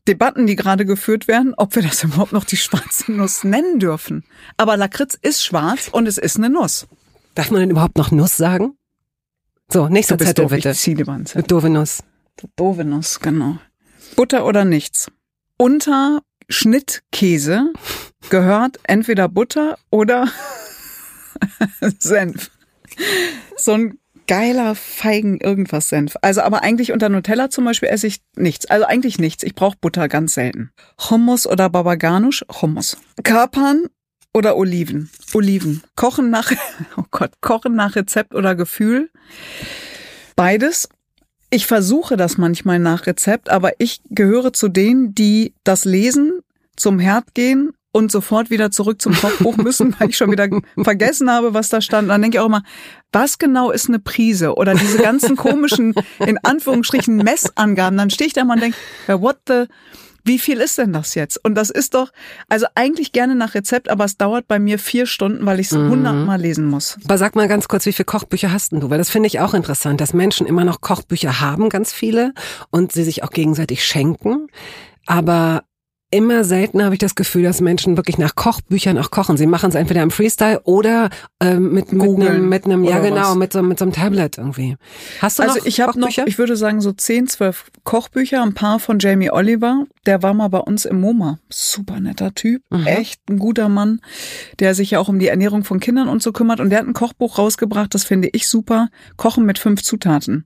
[0.07, 4.23] Debatten, die gerade geführt werden, ob wir das überhaupt noch die schwarze Nuss nennen dürfen.
[4.55, 6.87] Aber Lakritz ist schwarz und es ist eine Nuss.
[7.35, 8.77] Darf man denn überhaupt noch Nuss sagen?
[9.71, 10.69] So, nächster Du Zettel doof, bitte.
[10.69, 11.47] ich zieh lieber einen Zettel.
[11.47, 12.03] Doofe Nuss.
[12.55, 13.57] Doofe Nuss, genau.
[14.15, 15.07] Butter oder nichts.
[15.57, 17.71] Unter Schnittkäse
[18.29, 20.27] gehört entweder Butter oder
[21.99, 22.51] Senf.
[23.57, 26.15] So ein geiler Feigen irgendwas Senf.
[26.21, 28.65] Also aber eigentlich unter Nutella zum Beispiel esse ich nichts.
[28.65, 29.43] Also eigentlich nichts.
[29.43, 30.71] Ich brauche Butter ganz selten.
[31.09, 32.45] Hummus oder Babaganusch?
[32.61, 32.97] Hummus.
[33.23, 33.87] Kapern
[34.33, 35.09] oder Oliven?
[35.33, 35.83] Oliven.
[35.95, 36.51] Kochen nach,
[36.97, 39.09] oh Gott, kochen nach Rezept oder Gefühl?
[40.35, 40.89] Beides.
[41.49, 46.39] Ich versuche das manchmal nach Rezept, aber ich gehöre zu denen, die das lesen,
[46.75, 50.49] zum Herd gehen und sofort wieder zurück zum Kochbuch müssen, weil ich schon wieder
[50.83, 52.03] vergessen habe, was da stand.
[52.03, 52.63] Und dann denke ich auch immer,
[53.13, 54.55] was genau ist eine Prise?
[54.55, 57.97] Oder diese ganzen komischen, in Anführungsstrichen, Messangaben.
[57.97, 58.77] Dann stehe ich da mal und denke,
[59.07, 59.65] what the,
[60.25, 61.43] wie viel ist denn das jetzt?
[61.43, 62.11] Und das ist doch,
[62.49, 65.73] also eigentlich gerne nach Rezept, aber es dauert bei mir vier Stunden, weil ich es
[65.73, 65.89] mhm.
[65.89, 66.97] hundertmal lesen muss.
[67.05, 68.89] Aber sag mal ganz kurz, wie viele Kochbücher hast denn du?
[68.89, 72.33] Weil das finde ich auch interessant, dass Menschen immer noch Kochbücher haben, ganz viele,
[72.71, 74.47] und sie sich auch gegenseitig schenken.
[75.05, 75.63] Aber
[76.13, 79.35] immer selten habe ich das Gefühl, dass Menschen wirklich nach Kochbüchern auch kochen.
[79.35, 83.33] Sie machen es entweder im Freestyle oder äh, mit, mit einem, mit einem, ja genau,
[83.33, 84.77] mit so, mit so einem Tablet irgendwie.
[85.19, 88.53] Hast du also noch ich habe noch, ich würde sagen so zehn, zwölf Kochbücher, ein
[88.53, 89.85] paar von Jamie Oliver.
[90.05, 91.39] Der war mal bei uns im MoMA.
[91.49, 92.85] Super netter Typ, mhm.
[92.85, 93.99] echt ein guter Mann,
[94.59, 96.59] der sich ja auch um die Ernährung von Kindern und so kümmert.
[96.59, 98.89] Und der hat ein Kochbuch rausgebracht, das finde ich super.
[99.17, 100.45] Kochen mit fünf Zutaten.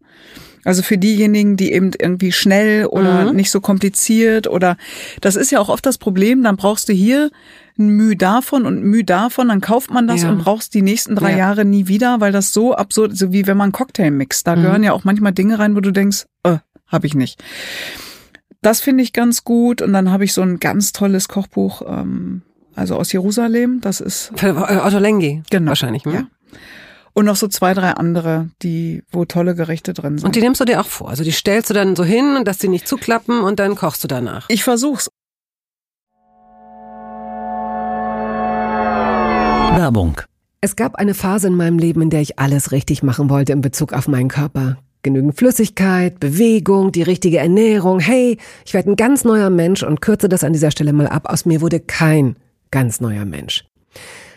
[0.68, 3.38] Also für diejenigen, die eben irgendwie schnell oder mhm.
[3.38, 4.76] nicht so kompliziert oder
[5.22, 7.32] das ist ja auch oft das Problem, dann brauchst du hier
[7.80, 10.30] ein Mühe davon und Mühe davon, dann kauft man das ja.
[10.30, 11.38] und brauchst die nächsten drei ja.
[11.38, 14.46] Jahre nie wieder, weil das so absurd, so wie wenn man Cocktail mixt.
[14.46, 14.62] Da mhm.
[14.64, 17.42] gehören ja auch manchmal Dinge rein, wo du denkst, äh, habe ich nicht.
[18.62, 22.42] Das finde ich ganz gut und dann habe ich so ein ganz tolles Kochbuch, ähm,
[22.76, 23.80] also aus Jerusalem.
[23.80, 25.44] Das ist Für Otto Lengi.
[25.50, 25.70] Genau.
[25.70, 26.04] Wahrscheinlich.
[26.04, 26.14] Hm?
[26.14, 26.28] Ja.
[27.18, 30.28] Und noch so zwei, drei andere, die, wo tolle Gerichte drin sind.
[30.28, 31.10] Und die nimmst du dir auch vor?
[31.10, 34.08] Also die stellst du dann so hin, dass die nicht zuklappen und dann kochst du
[34.08, 34.46] danach?
[34.50, 35.10] Ich versuch's.
[39.76, 40.22] Werbung.
[40.62, 43.62] Es gab eine Phase in meinem Leben, in der ich alles richtig machen wollte in
[43.62, 44.78] Bezug auf meinen Körper.
[45.02, 48.00] Genügend Flüssigkeit, Bewegung, die richtige Ernährung.
[48.00, 51.24] Hey, ich werde ein ganz neuer Mensch und kürze das an dieser Stelle mal ab.
[51.28, 52.36] Aus mir wurde kein
[52.70, 53.66] ganz neuer Mensch.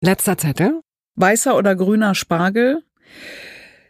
[0.00, 0.80] Letzter Zettel.
[1.16, 2.82] Weißer oder grüner Spargel.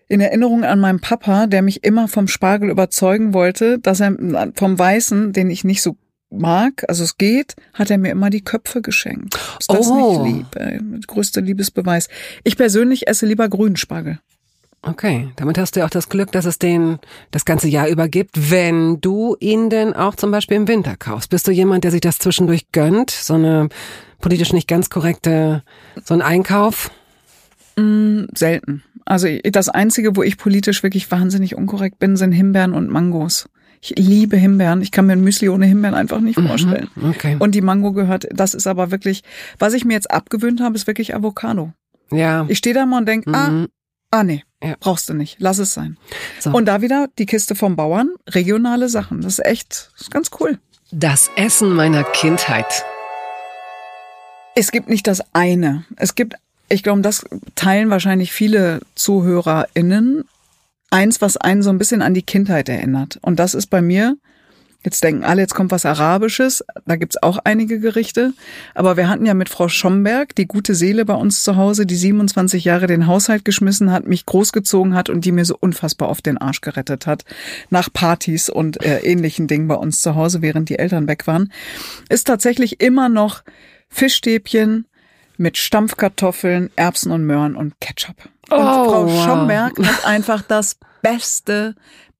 [0.08, 4.14] in Erinnerung an meinen Papa, der mich immer vom Spargel überzeugen wollte, dass er
[4.54, 5.96] vom Weißen, den ich nicht so
[6.30, 9.34] mag, also es geht, hat er mir immer die Köpfe geschenkt.
[9.58, 10.24] Ist das Oh.
[10.24, 10.56] nicht lieb?
[10.56, 12.08] Äh, Größter Liebesbeweis.
[12.44, 14.20] Ich persönlich esse lieber grünen Spargel.
[14.82, 17.00] Okay, damit hast du ja auch das Glück, dass es den
[17.32, 21.30] das ganze Jahr über gibt, wenn du ihn denn auch zum Beispiel im Winter kaufst.
[21.30, 23.10] Bist du jemand, der sich das zwischendurch gönnt?
[23.10, 23.68] So eine
[24.20, 25.62] politisch nicht ganz korrekte,
[26.04, 26.90] so ein Einkauf?
[27.78, 28.82] Selten.
[29.04, 33.48] Also das Einzige, wo ich politisch wirklich wahnsinnig unkorrekt bin, sind Himbeeren und Mangos.
[33.82, 34.80] Ich liebe Himbeeren.
[34.82, 36.88] Ich kann mir ein Müsli ohne Himbeeren einfach nicht vorstellen.
[37.10, 37.36] Okay.
[37.38, 39.22] Und die Mango gehört, das ist aber wirklich,
[39.58, 41.72] was ich mir jetzt abgewöhnt habe, ist wirklich Avocado.
[42.10, 42.46] Ja.
[42.48, 43.66] Ich stehe da mal und denk, ah, Mhm.
[44.10, 44.74] ah nee, Ja.
[44.80, 45.98] brauchst du nicht, lass es sein.
[46.40, 46.50] So.
[46.50, 49.20] Und da wieder die Kiste vom Bauern, regionale Sachen.
[49.20, 50.58] Das ist echt, das ist ganz cool.
[50.90, 52.84] Das Essen meiner Kindheit.
[54.58, 55.84] Es gibt nicht das eine.
[55.96, 56.34] Es gibt,
[56.70, 60.24] ich glaube, das teilen wahrscheinlich viele ZuhörerInnen.
[60.90, 63.18] Eins, was einen so ein bisschen an die Kindheit erinnert.
[63.20, 64.16] Und das ist bei mir,
[64.82, 66.64] jetzt denken alle, jetzt kommt was Arabisches.
[66.86, 68.32] Da gibt's auch einige Gerichte.
[68.74, 71.96] Aber wir hatten ja mit Frau Schomberg, die gute Seele bei uns zu Hause, die
[71.96, 76.22] 27 Jahre den Haushalt geschmissen hat, mich großgezogen hat und die mir so unfassbar auf
[76.22, 77.26] den Arsch gerettet hat.
[77.68, 81.52] Nach Partys und äh, ähnlichen Dingen bei uns zu Hause, während die Eltern weg waren.
[82.08, 83.42] Ist tatsächlich immer noch
[83.96, 84.86] Fischstäbchen
[85.38, 88.16] mit Stampfkartoffeln, Erbsen und Möhren und Ketchup.
[88.50, 89.24] Und Oh, Frau wow.
[89.24, 91.74] Schomberg hat einfach das beste,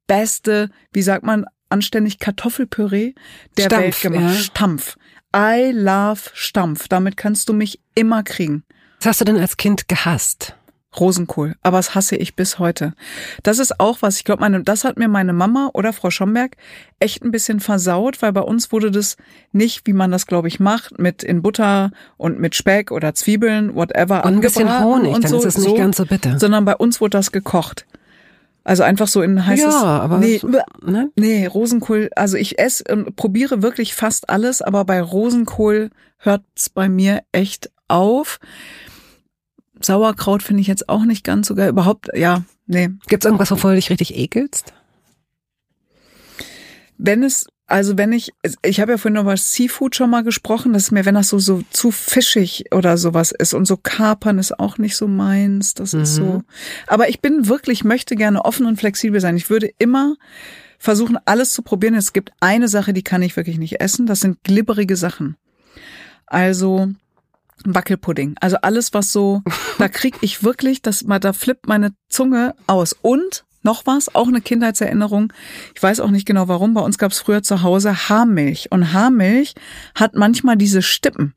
[0.06, 3.12] beste, wie sagt man, anständig Kartoffelpüree
[3.58, 4.34] der Stampf, Welt gemacht.
[4.34, 4.40] ja.
[4.40, 4.96] Stampf.
[5.36, 6.88] I love Stampf.
[6.88, 8.64] Damit kannst du mich immer kriegen.
[9.00, 10.56] Was hast du denn als Kind gehasst?
[10.98, 12.94] Rosenkohl, aber das hasse ich bis heute.
[13.42, 16.56] Das ist auch was, ich glaube, meine, das hat mir meine Mama oder Frau Schomberg
[16.98, 19.16] echt ein bisschen versaut, weil bei uns wurde das
[19.52, 23.74] nicht, wie man das, glaube ich, macht, mit in Butter und mit Speck oder Zwiebeln,
[23.74, 26.38] whatever, Und ein bisschen Honig, und dann so, ist es nicht so, ganz so bitter.
[26.38, 27.86] Sondern bei uns wurde das gekocht.
[28.66, 29.64] Also einfach so in heißes.
[29.64, 30.40] ja, aber nee,
[30.84, 31.12] ne?
[31.14, 32.10] nee, Rosenkohl.
[32.16, 37.70] Also ich esse und probiere wirklich fast alles, aber bei Rosenkohl hört's bei mir echt
[37.86, 38.40] auf.
[39.86, 42.08] Sauerkraut finde ich jetzt auch nicht ganz sogar überhaupt.
[42.14, 42.90] Ja, nee.
[43.08, 44.72] Gibt's irgendwas, wovor du dich richtig ekelst?
[46.98, 48.30] Wenn es also wenn ich,
[48.62, 51.62] ich habe ja vorhin über Seafood schon mal gesprochen, dass mir, wenn das so, so
[51.70, 56.14] zu fischig oder sowas ist und so Kapern ist auch nicht so meins, das ist
[56.14, 56.44] so.
[56.86, 59.36] Aber ich bin wirklich, möchte gerne offen und flexibel sein.
[59.36, 60.14] Ich würde immer
[60.78, 61.96] versuchen, alles zu probieren.
[61.96, 64.06] Es gibt eine Sache, die kann ich wirklich nicht essen.
[64.06, 65.36] Das sind glibberige Sachen.
[66.26, 66.90] Also
[67.74, 68.36] Wackelpudding.
[68.40, 69.42] Also alles, was so,
[69.78, 72.94] da krieg ich wirklich, das da flippt meine Zunge aus.
[73.02, 75.32] Und noch was, auch eine Kindheitserinnerung.
[75.74, 76.72] Ich weiß auch nicht genau warum.
[76.74, 78.68] Bei uns gab es früher zu Hause Haarmilch.
[78.70, 79.54] Und Haarmilch
[79.94, 81.34] hat manchmal diese Stippen.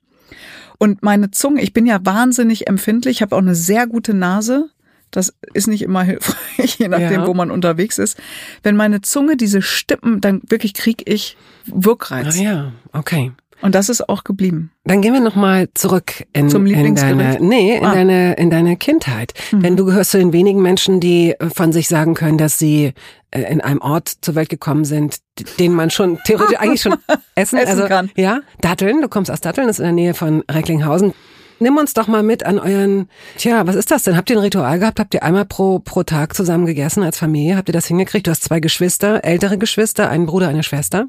[0.77, 4.69] Und meine Zunge, ich bin ja wahnsinnig empfindlich, ich habe auch eine sehr gute Nase.
[5.11, 7.27] Das ist nicht immer hilfreich, je nachdem, Ja.
[7.27, 8.17] wo man unterwegs ist.
[8.61, 12.37] Wenn meine Zunge diese Stippen, dann wirklich krieg ich Wirkreiz.
[12.37, 13.31] Ah ja, okay.
[13.61, 14.71] Und das ist auch geblieben.
[14.85, 17.93] Dann gehen wir noch mal zurück in, Zum in deine, nee, in Ah.
[17.93, 19.33] deine, in deine Kindheit.
[19.51, 22.93] Denn du gehörst zu den wenigen Menschen, die von sich sagen können, dass sie
[23.31, 25.17] äh, in einem Ort zur Welt gekommen sind,
[25.59, 26.95] den man schon theoretisch eigentlich schon
[27.35, 28.09] essen, Essen also, kann.
[28.15, 29.01] Ja, Datteln.
[29.01, 31.13] Du kommst aus Datteln, das ist in der Nähe von Recklinghausen.
[31.61, 34.15] Nimm uns doch mal mit an euren, tja, was ist das denn?
[34.15, 34.97] Habt ihr ein Ritual gehabt?
[35.01, 37.57] Habt ihr einmal pro, pro Tag zusammen gegessen als Familie?
[37.57, 38.27] Habt ihr das hingekriegt?
[38.27, 41.07] Du hast zwei Geschwister, ältere Geschwister, einen Bruder, eine Schwester.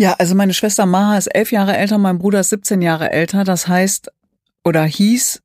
[0.00, 3.44] Ja, also meine Schwester Maha ist elf Jahre älter, mein Bruder ist 17 Jahre älter.
[3.44, 4.10] Das heißt
[4.64, 5.42] oder hieß,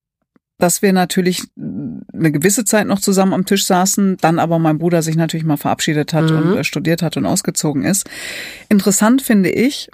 [0.59, 5.01] dass wir natürlich eine gewisse Zeit noch zusammen am Tisch saßen, dann aber mein Bruder
[5.01, 8.09] sich natürlich mal verabschiedet hat und äh, studiert hat und ausgezogen ist.
[8.69, 9.89] Interessant finde ich,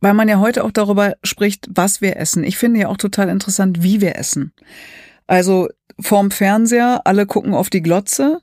[0.00, 2.44] weil man ja heute auch darüber spricht, was wir essen.
[2.44, 4.52] Ich finde ja auch total interessant, wie wir essen.
[5.26, 8.38] Also vorm Fernseher, alle gucken auf die Glotze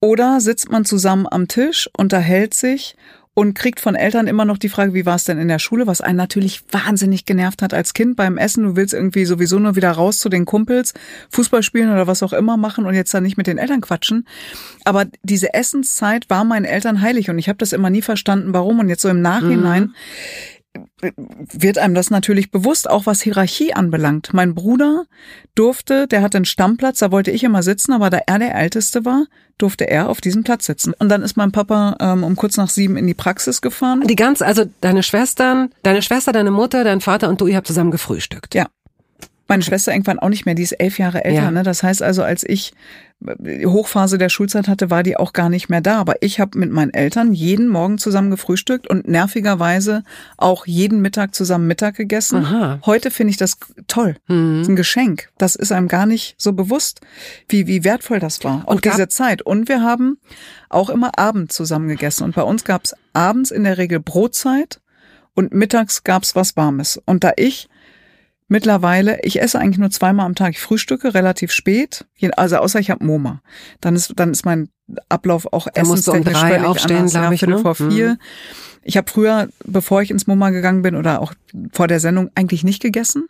[0.00, 2.96] oder sitzt man zusammen am Tisch, unterhält sich
[3.38, 5.86] und kriegt von Eltern immer noch die Frage, wie war es denn in der Schule,
[5.86, 8.64] was einen natürlich wahnsinnig genervt hat als Kind beim Essen.
[8.64, 10.94] Du willst irgendwie sowieso nur wieder raus zu den Kumpels,
[11.28, 14.26] Fußball spielen oder was auch immer machen und jetzt dann nicht mit den Eltern quatschen.
[14.84, 18.78] Aber diese Essenszeit war meinen Eltern heilig und ich habe das immer nie verstanden, warum.
[18.78, 19.92] Und jetzt so im Nachhinein
[21.52, 24.30] wird einem das natürlich bewusst, auch was Hierarchie anbelangt.
[24.32, 25.04] Mein Bruder
[25.54, 29.04] durfte, der hatte einen Stammplatz, da wollte ich immer sitzen, aber da er der Älteste
[29.04, 29.26] war,
[29.58, 30.94] durfte er auf diesem Platz sitzen.
[30.98, 34.02] Und dann ist mein Papa ähm, um kurz nach sieben in die Praxis gefahren.
[34.06, 37.66] Die ganz, also deine Schwestern, deine Schwester, deine Mutter, dein Vater und du, ihr habt
[37.66, 38.54] zusammen gefrühstückt.
[38.54, 38.66] Ja.
[39.48, 41.42] Meine Schwester irgendwann auch nicht mehr, die ist elf Jahre älter.
[41.42, 41.50] Ja.
[41.50, 41.62] Ne?
[41.62, 42.72] Das heißt also, als ich
[43.20, 45.98] die äh, Hochphase der Schulzeit hatte, war die auch gar nicht mehr da.
[45.98, 50.04] Aber ich habe mit meinen Eltern jeden Morgen zusammen gefrühstückt und nervigerweise
[50.36, 52.44] auch jeden Mittag zusammen Mittag gegessen.
[52.44, 52.80] Aha.
[52.84, 54.16] Heute finde ich das toll.
[54.28, 54.58] Mhm.
[54.58, 55.28] Das ist ein Geschenk.
[55.38, 57.00] Das ist einem gar nicht so bewusst,
[57.48, 58.66] wie, wie wertvoll das war.
[58.66, 59.42] Und diese Zeit.
[59.42, 60.18] Und wir haben
[60.68, 62.24] auch immer Abend zusammen gegessen.
[62.24, 64.80] Und bei uns gab es abends in der Regel Brotzeit
[65.34, 67.00] und mittags gab's was Warmes.
[67.04, 67.68] Und da ich
[68.48, 70.52] mittlerweile, ich esse eigentlich nur zweimal am Tag.
[70.52, 72.06] Ich frühstücke relativ spät,
[72.36, 73.42] also außer ich habe Moma.
[73.80, 74.68] Dann ist dann ist mein
[75.08, 77.08] Ablauf auch da essenstechnisch um völlig aufstehen.
[77.08, 77.62] Ja, ich, Viertel ne?
[77.62, 78.10] vor vier.
[78.10, 78.18] Mhm.
[78.82, 81.34] Ich habe früher, bevor ich ins Moma gegangen bin oder auch
[81.72, 83.28] vor der Sendung, eigentlich nicht gegessen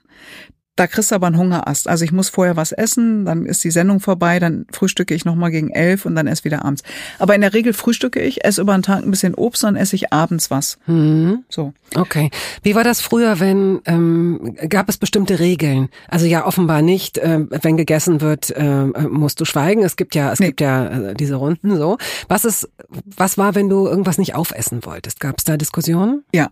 [0.77, 1.89] da kriegst du aber einen Hungerast.
[1.89, 5.51] Also ich muss vorher was essen, dann ist die Sendung vorbei, dann frühstücke ich nochmal
[5.51, 6.83] gegen elf und dann erst wieder abends.
[7.19, 9.97] Aber in der Regel frühstücke ich, esse über den Tag ein bisschen Obst, dann esse
[9.97, 10.79] ich abends was.
[10.87, 11.45] Mhm.
[11.49, 11.73] So.
[11.95, 12.31] Okay.
[12.63, 15.89] Wie war das früher, wenn ähm, gab es bestimmte Regeln?
[16.09, 17.17] Also ja, offenbar nicht.
[17.19, 19.83] Äh, wenn gegessen wird, äh, musst du schweigen.
[19.83, 20.49] Es gibt ja, es nee.
[20.49, 21.97] gibt ja äh, diese Runden so.
[22.29, 22.69] Was ist,
[23.17, 25.21] was war, wenn du irgendwas nicht aufessen wolltest?
[25.21, 26.25] Gab es da Diskussionen?
[26.35, 26.51] Ja.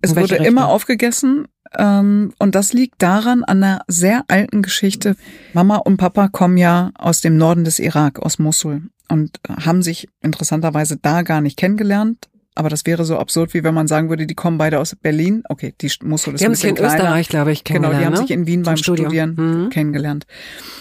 [0.00, 0.46] Es wurde Richtung?
[0.46, 5.16] immer aufgegessen ähm, und das liegt daran an einer sehr alten Geschichte.
[5.52, 10.08] Mama und Papa kommen ja aus dem Norden des Irak, aus Mosul und haben sich
[10.20, 12.28] interessanterweise da gar nicht kennengelernt.
[12.54, 15.42] Aber das wäre so absurd, wie wenn man sagen würde, die kommen beide aus Berlin.
[15.48, 16.94] Okay, die Mosul ist Die haben sich in kleiner.
[16.94, 17.98] Österreich, glaube ich, kennengelernt.
[17.98, 18.28] Genau, die haben ne?
[18.28, 19.06] sich in Wien Zum beim Studium.
[19.06, 19.70] Studieren mhm.
[19.70, 20.26] kennengelernt.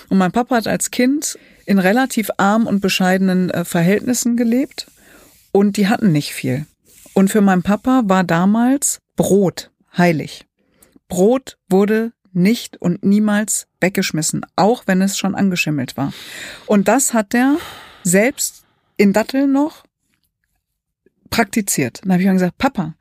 [0.09, 4.87] Und mein Papa hat als Kind in relativ arm und bescheidenen äh, Verhältnissen gelebt
[5.53, 6.65] und die hatten nicht viel.
[7.13, 10.45] Und für meinen Papa war damals Brot heilig.
[11.11, 16.13] Brot wurde nicht und niemals weggeschmissen, auch wenn es schon angeschimmelt war.
[16.67, 17.57] Und das hat er
[18.03, 18.63] selbst
[18.95, 19.83] in Datteln noch
[21.29, 21.99] praktiziert.
[22.01, 22.95] Dann habe ich ihm gesagt, Papa,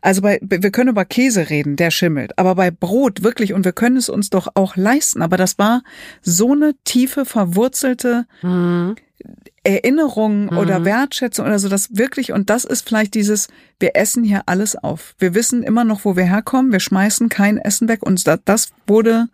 [0.00, 3.72] also bei, wir können über Käse reden, der schimmelt, aber bei Brot wirklich, und wir
[3.72, 5.82] können es uns doch auch leisten, aber das war
[6.22, 8.94] so eine tiefe, verwurzelte mhm.
[9.64, 10.58] Erinnerung mhm.
[10.58, 13.48] oder Wertschätzung oder so, das wirklich, und das ist vielleicht dieses,
[13.80, 15.14] wir essen hier alles auf.
[15.18, 19.28] Wir wissen immer noch, wo wir herkommen, wir schmeißen kein Essen weg und das wurde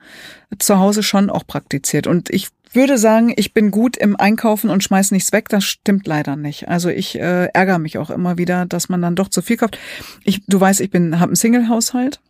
[0.59, 2.07] zu Hause schon auch praktiziert.
[2.07, 5.49] Und ich würde sagen, ich bin gut im Einkaufen und schmeiß nichts weg.
[5.49, 6.69] Das stimmt leider nicht.
[6.69, 9.79] Also ich äh, ärgere mich auch immer wieder, dass man dann doch zu viel kauft.
[10.25, 12.21] Ich, du weißt, ich bin, habe einen Single-Haushalt.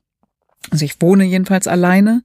[0.71, 2.23] Also ich wohne jedenfalls alleine.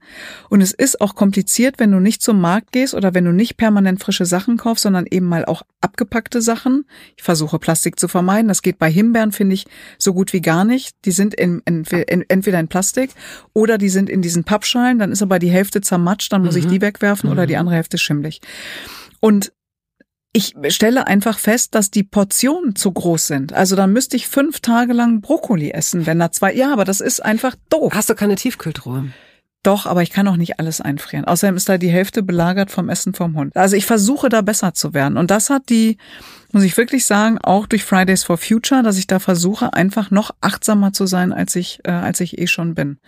[0.50, 3.58] Und es ist auch kompliziert, wenn du nicht zum Markt gehst oder wenn du nicht
[3.58, 6.86] permanent frische Sachen kaufst, sondern eben mal auch abgepackte Sachen.
[7.18, 8.48] Ich versuche Plastik zu vermeiden.
[8.48, 9.66] Das geht bei Himbeeren, finde ich,
[9.98, 10.96] so gut wie gar nicht.
[11.06, 13.12] Die sind in, entweder in Plastik
[13.54, 15.00] oder die sind in diesen Pappschalen.
[15.00, 16.62] Dann ist aber die Hälfte zermatscht, dann muss mhm.
[16.62, 17.34] ich die wegwerfen mhm.
[17.34, 18.42] oder die andere Hälfte schimmlig.
[19.20, 19.52] Und
[20.32, 23.54] ich stelle einfach fest, dass die Portionen zu groß sind.
[23.54, 26.54] Also dann müsste ich fünf Tage lang Brokkoli essen, wenn da zwei.
[26.54, 27.94] Ja, aber das ist einfach doof.
[27.96, 29.12] Hast du keine Tiefkühltruhe?
[29.64, 31.26] Doch, aber ich kann auch nicht alles einfrieren.
[31.26, 33.58] Außerdem ist da die Hälfte belagert vom Essen vom Hund.
[33.58, 35.18] Also ich versuche da besser zu werden.
[35.18, 35.98] Und das hat die,
[36.54, 40.32] muss ich wirklich sagen, auch durch Fridays for Future, dass ich da versuche, einfach noch
[40.40, 43.00] achtsamer zu sein, als ich, äh, als ich eh schon bin.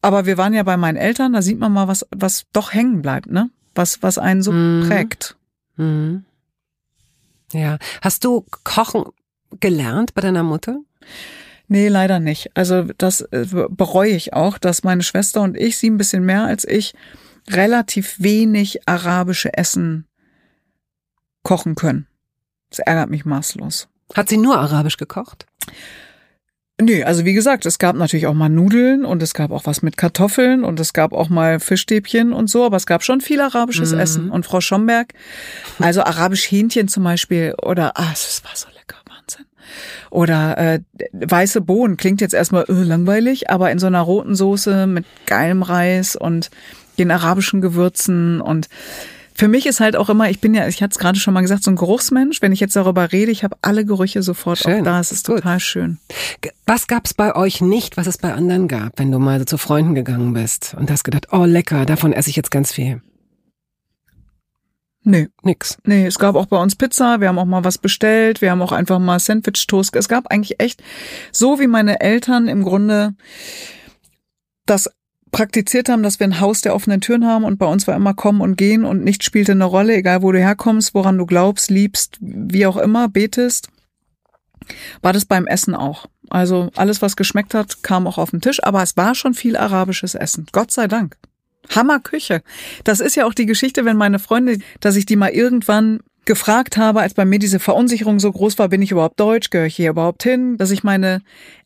[0.00, 3.02] Aber wir waren ja bei meinen Eltern, da sieht man mal, was, was doch hängen
[3.02, 3.50] bleibt, ne?
[3.74, 4.86] Was, was einen so mhm.
[4.88, 5.36] prägt.
[5.76, 6.24] Mhm.
[7.54, 7.78] Ja.
[8.02, 9.04] Hast du Kochen
[9.60, 10.80] gelernt bei deiner Mutter?
[11.68, 12.50] Nee, leider nicht.
[12.54, 16.44] Also das äh, bereue ich auch, dass meine Schwester und ich, sie ein bisschen mehr
[16.44, 16.94] als ich,
[17.48, 20.06] relativ wenig arabische Essen
[21.42, 22.06] kochen können.
[22.70, 23.88] Das ärgert mich maßlos.
[24.14, 25.46] Hat sie nur arabisch gekocht?
[26.80, 29.82] Nee, also wie gesagt, es gab natürlich auch mal Nudeln und es gab auch was
[29.82, 33.40] mit Kartoffeln und es gab auch mal Fischstäbchen und so, aber es gab schon viel
[33.40, 34.00] arabisches mhm.
[34.00, 34.30] Essen.
[34.30, 35.14] Und Frau Schomberg,
[35.78, 39.46] also arabisch Hähnchen zum Beispiel oder, ah, es war so lecker, Wahnsinn.
[40.10, 40.80] Oder äh,
[41.12, 45.62] weiße Bohnen, klingt jetzt erstmal äh, langweilig, aber in so einer roten Soße mit geilem
[45.62, 46.50] Reis und
[46.98, 48.68] den arabischen Gewürzen und
[49.36, 51.40] für mich ist halt auch immer, ich bin ja, ich hatte es gerade schon mal
[51.40, 52.40] gesagt, so ein Geruchsmensch.
[52.40, 54.80] Wenn ich jetzt darüber rede, ich habe alle Gerüche sofort schön.
[54.80, 55.00] auch da.
[55.00, 55.98] Es ist total schön.
[56.66, 59.44] Was gab es bei euch nicht, was es bei anderen gab, wenn du mal so
[59.44, 63.02] zu Freunden gegangen bist und hast gedacht, oh lecker, davon esse ich jetzt ganz viel?
[65.02, 65.28] Nee.
[65.42, 65.76] Nix.
[65.84, 68.62] Nee, es gab auch bei uns Pizza, wir haben auch mal was bestellt, wir haben
[68.62, 69.94] auch einfach mal Sandwich-Toast.
[69.96, 70.82] Es gab eigentlich echt,
[71.30, 73.14] so wie meine Eltern im Grunde
[74.64, 74.88] das
[75.34, 78.14] praktiziert haben, dass wir ein Haus der offenen Türen haben und bei uns war immer
[78.14, 81.70] kommen und gehen und nichts spielte eine Rolle, egal wo du herkommst, woran du glaubst,
[81.70, 83.66] liebst, wie auch immer, betest,
[85.02, 86.06] war das beim Essen auch.
[86.30, 89.56] Also alles, was geschmeckt hat, kam auch auf den Tisch, aber es war schon viel
[89.56, 90.46] arabisches Essen.
[90.52, 91.16] Gott sei Dank.
[91.74, 92.42] Hammerküche.
[92.84, 96.76] Das ist ja auch die Geschichte, wenn meine Freunde, dass ich die mal irgendwann gefragt
[96.76, 99.74] habe, als bei mir diese Verunsicherung so groß war, bin ich überhaupt deutsch, gehöre ich
[99.74, 101.22] hier überhaupt hin, dass ich meine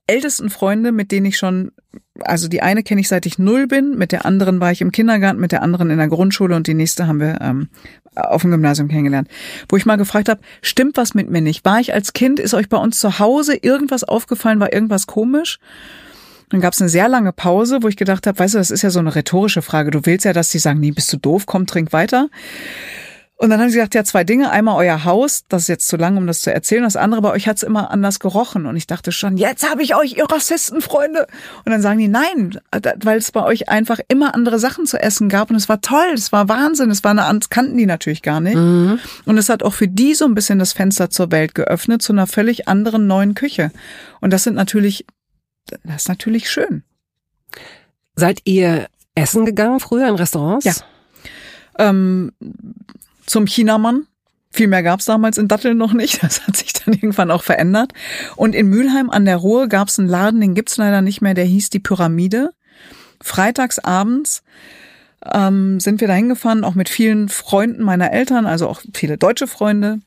[0.09, 1.71] ältesten Freunde, mit denen ich schon,
[2.21, 4.91] also die eine kenne ich seit ich null bin, mit der anderen war ich im
[4.91, 7.69] Kindergarten, mit der anderen in der Grundschule und die nächste haben wir ähm,
[8.17, 9.29] auf dem Gymnasium kennengelernt,
[9.69, 11.65] wo ich mal gefragt habe, stimmt was mit mir nicht?
[11.65, 15.59] War ich als Kind, ist euch bei uns zu Hause irgendwas aufgefallen, war irgendwas komisch?
[16.49, 18.83] Dann gab es eine sehr lange Pause, wo ich gedacht habe, weißt du, das ist
[18.83, 19.91] ja so eine rhetorische Frage.
[19.91, 22.31] Du willst ja, dass die sagen, nee, bist du doof, komm, trink weiter.
[23.41, 24.51] Und dann haben sie gesagt, ja, zwei Dinge.
[24.51, 26.83] Einmal euer Haus, das ist jetzt zu lang, um das zu erzählen.
[26.83, 28.67] Das andere, bei euch hat's immer anders gerochen.
[28.67, 31.29] Und ich dachte schon, jetzt habe ich euch, ihr Rassistenfreunde.
[31.65, 32.59] Und dann sagen die, nein,
[33.05, 35.51] weil es bei euch einfach immer andere Sachen zu essen gab.
[35.51, 38.57] Und es war toll, es war Wahnsinn, es war eine, kannten die natürlich gar nicht.
[38.57, 38.99] Mhm.
[39.25, 42.13] Und es hat auch für die so ein bisschen das Fenster zur Welt geöffnet, zu
[42.13, 43.71] einer völlig anderen neuen Küche.
[44.21, 45.07] Und das sind natürlich,
[45.85, 46.83] das ist natürlich schön.
[48.17, 50.65] Seid ihr essen gegangen früher in Restaurants?
[50.65, 50.73] Ja.
[51.79, 52.33] Ähm,
[53.29, 54.07] zum Chinamann.
[54.51, 56.23] Viel mehr gab's damals in Datteln noch nicht.
[56.23, 57.93] Das hat sich dann irgendwann auch verändert.
[58.37, 61.45] Und in Mülheim an der Ruhr gab's einen Laden, den gibt's leider nicht mehr, der
[61.45, 62.53] hieß die Pyramide.
[63.21, 64.43] Freitags abends
[65.25, 69.47] ähm, sind wir da hingefahren, auch mit vielen Freunden meiner Eltern, also auch viele deutsche
[69.47, 70.01] Freunde.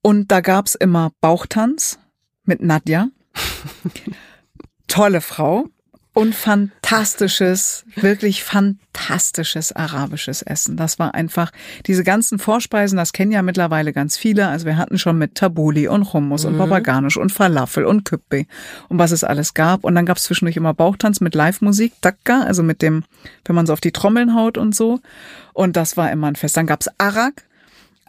[0.00, 1.98] Und da gab's immer Bauchtanz
[2.44, 3.08] mit Nadja.
[4.88, 5.66] Tolle Frau
[6.14, 10.76] und fantastisches, wirklich fantastisches arabisches Essen.
[10.76, 11.52] Das war einfach,
[11.86, 14.48] diese ganzen Vorspeisen, das kennen ja mittlerweile ganz viele.
[14.48, 16.52] Also wir hatten schon mit Tabuli und Hummus mhm.
[16.52, 18.44] und Babaganisch und Falafel und Küppe
[18.88, 19.84] und was es alles gab.
[19.84, 23.04] Und dann gab es zwischendurch immer Bauchtanz mit Live-Musik, Dakka, also mit dem,
[23.46, 25.00] wenn man so auf die Trommeln haut und so.
[25.54, 26.58] Und das war immer ein Fest.
[26.58, 27.44] Dann gab's Arak.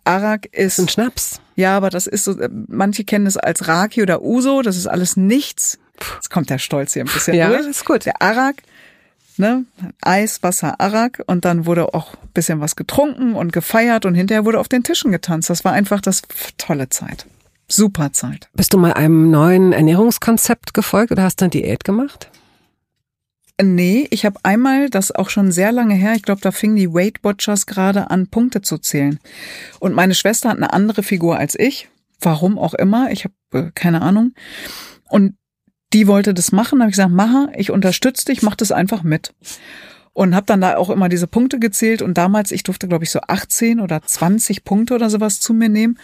[0.04, 1.40] Arak ist ein Schnaps.
[1.56, 2.36] Ja, aber das ist so,
[2.68, 5.80] manche kennen es als Raki oder Uso, das ist alles nichts.
[6.16, 7.64] Jetzt kommt der Stolz hier ein bisschen ja, durch.
[7.64, 8.06] Ja, ist gut.
[8.06, 8.64] Der Arak,
[9.38, 9.66] ne,
[10.02, 14.46] Eis, Wasser, Arak und dann wurde auch ein bisschen was getrunken und gefeiert und hinterher
[14.46, 15.50] wurde auf den Tischen getanzt.
[15.50, 16.24] Das war einfach das
[16.58, 17.26] tolle Zeit.
[17.68, 18.50] Super Zeit.
[18.54, 22.30] Bist du mal einem neuen Ernährungskonzept gefolgt oder hast du eine Diät gemacht?
[23.62, 26.92] Nee, ich habe einmal, das auch schon sehr lange her, ich glaube, da fingen die
[26.92, 29.20] Weight Watchers gerade an, Punkte zu zählen.
[29.80, 31.88] Und meine Schwester hat eine andere Figur als ich.
[32.20, 34.34] Warum auch immer, ich habe äh, keine Ahnung.
[35.08, 35.36] Und
[35.94, 39.34] die wollte das machen, habe ich gesagt, mache, ich unterstütze dich, mach das einfach mit.
[40.14, 43.12] Und habe dann da auch immer diese Punkte gezählt und damals, ich durfte glaube ich
[43.12, 45.98] so 18 oder 20 Punkte oder sowas zu mir nehmen.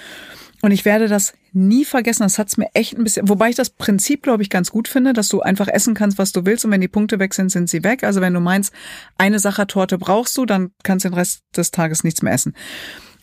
[0.61, 2.23] Und ich werde das nie vergessen.
[2.23, 5.13] Das hat's mir echt ein bisschen, wobei ich das Prinzip, glaube ich, ganz gut finde,
[5.13, 6.65] dass du einfach essen kannst, was du willst.
[6.65, 8.03] Und wenn die Punkte weg sind, sind sie weg.
[8.03, 8.73] Also wenn du meinst,
[9.17, 12.53] eine Sachertorte brauchst du, dann kannst du den Rest des Tages nichts mehr essen.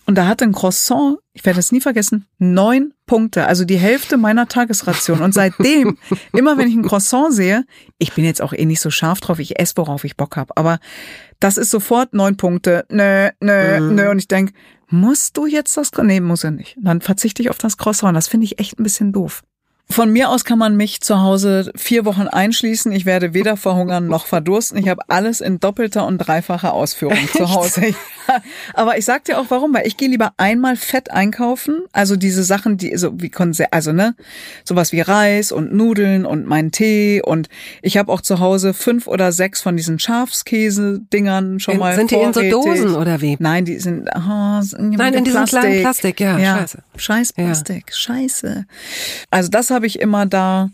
[0.06, 4.16] Und da hatte ein Croissant, ich werde es nie vergessen, neun Punkte, also die Hälfte
[4.16, 5.20] meiner Tagesration.
[5.20, 5.98] Und seitdem,
[6.32, 7.64] immer wenn ich ein Croissant sehe,
[7.98, 10.56] ich bin jetzt auch eh nicht so scharf drauf, ich esse, worauf ich Bock habe,
[10.56, 10.78] aber
[11.40, 13.94] das ist sofort neun Punkte, nö, nö, mhm.
[13.94, 14.10] nö.
[14.10, 14.52] Und ich denk,
[14.88, 15.90] musst du jetzt das?
[15.92, 16.76] Nee, muss er nicht.
[16.80, 18.16] Dann verzichte ich auf das Croissant.
[18.16, 19.42] Das finde ich echt ein bisschen doof.
[19.88, 22.90] Von mir aus kann man mich zu Hause vier Wochen einschließen.
[22.90, 24.76] Ich werde weder verhungern noch verdursten.
[24.78, 27.34] Ich habe alles in doppelter und dreifacher Ausführung Echt?
[27.34, 27.94] zu Hause.
[28.74, 32.42] Aber ich sag dir auch warum, weil ich gehe lieber einmal fett einkaufen, also diese
[32.42, 34.16] Sachen, die so wie Konser also ne,
[34.64, 37.48] sowas wie Reis und Nudeln und meinen Tee und
[37.82, 42.10] ich habe auch zu Hause fünf oder sechs von diesen Schafskäse-Dingern schon in, mal Sind
[42.10, 42.42] vorrätig.
[42.42, 43.36] die in so Dosen oder wie?
[43.38, 46.78] Nein, die sind oh, Nein, in diesem kleinen Plastik, ja, ja scheiße.
[46.96, 47.96] Scheiß Plastik, ja.
[47.96, 48.66] scheiße.
[49.30, 50.70] Also das habe ich immer da.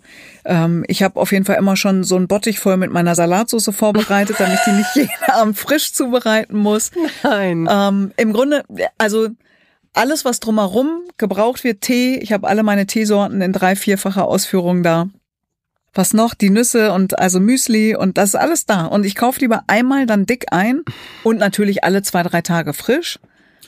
[0.46, 3.70] Ähm, ich habe auf jeden Fall immer schon so ein Bottich voll mit meiner Salatsauce
[3.72, 6.90] vorbereitet, damit ich die nicht jeden Abend frisch zubereiten muss.
[7.22, 7.68] Nein.
[7.70, 8.64] Ähm, Im Grunde,
[8.96, 9.28] also
[9.92, 14.82] alles, was drumherum gebraucht wird, Tee, ich habe alle meine Teesorten in drei, vierfacher Ausführung
[14.82, 15.08] da.
[15.94, 16.32] Was noch?
[16.32, 18.86] Die Nüsse und also Müsli und das ist alles da.
[18.86, 20.82] Und ich kaufe lieber einmal dann dick ein
[21.22, 23.18] und natürlich alle zwei, drei Tage frisch.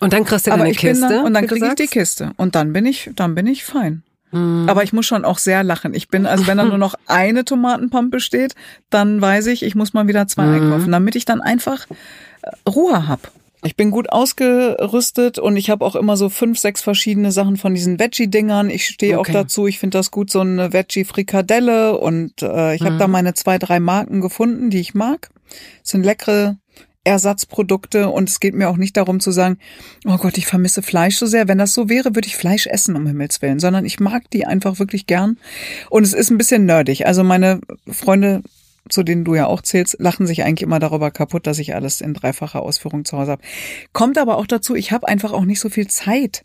[0.01, 1.09] Und dann kriegst du deine Kiste.
[1.09, 2.32] Da, und dann kriege ich die Kiste.
[2.37, 4.03] Und dann bin ich, dann bin ich fein.
[4.35, 4.68] Mhm.
[4.68, 5.95] Aber ich muss schon auch sehr lachen.
[5.95, 8.55] Ich bin, also wenn da nur noch eine Tomatenpampe steht,
[8.91, 10.55] dann weiß ich, ich muss mal wieder zwei mhm.
[10.55, 11.87] einkaufen, damit ich dann einfach
[12.43, 13.32] äh, Ruhe hab.
[13.64, 17.74] Ich bin gut ausgerüstet und ich habe auch immer so fünf, sechs verschiedene Sachen von
[17.74, 18.68] diesen Veggie-Dingern.
[18.68, 19.30] Ich stehe okay.
[19.30, 19.66] auch dazu.
[19.66, 22.87] Ich finde das gut, so eine Veggie-Frikadelle und äh, ich mhm.
[22.87, 25.30] habe da meine zwei, drei Marken gefunden, die ich mag.
[25.80, 26.59] Das sind leckere
[27.05, 29.59] Ersatzprodukte und es geht mir auch nicht darum zu sagen,
[30.07, 31.49] oh Gott, ich vermisse Fleisch so sehr.
[31.49, 34.47] Wenn das so wäre, würde ich Fleisch essen, um Himmels Willen, sondern ich mag die
[34.47, 35.39] einfach wirklich gern.
[35.91, 37.07] Und es ist ein bisschen nerdig.
[37.07, 38.43] Also meine Freunde,
[38.89, 42.01] zu denen du ja auch zählst, lachen sich eigentlich immer darüber kaputt, dass ich alles
[42.01, 43.43] in dreifacher Ausführung zu Hause habe.
[43.93, 46.45] Kommt aber auch dazu, ich habe einfach auch nicht so viel Zeit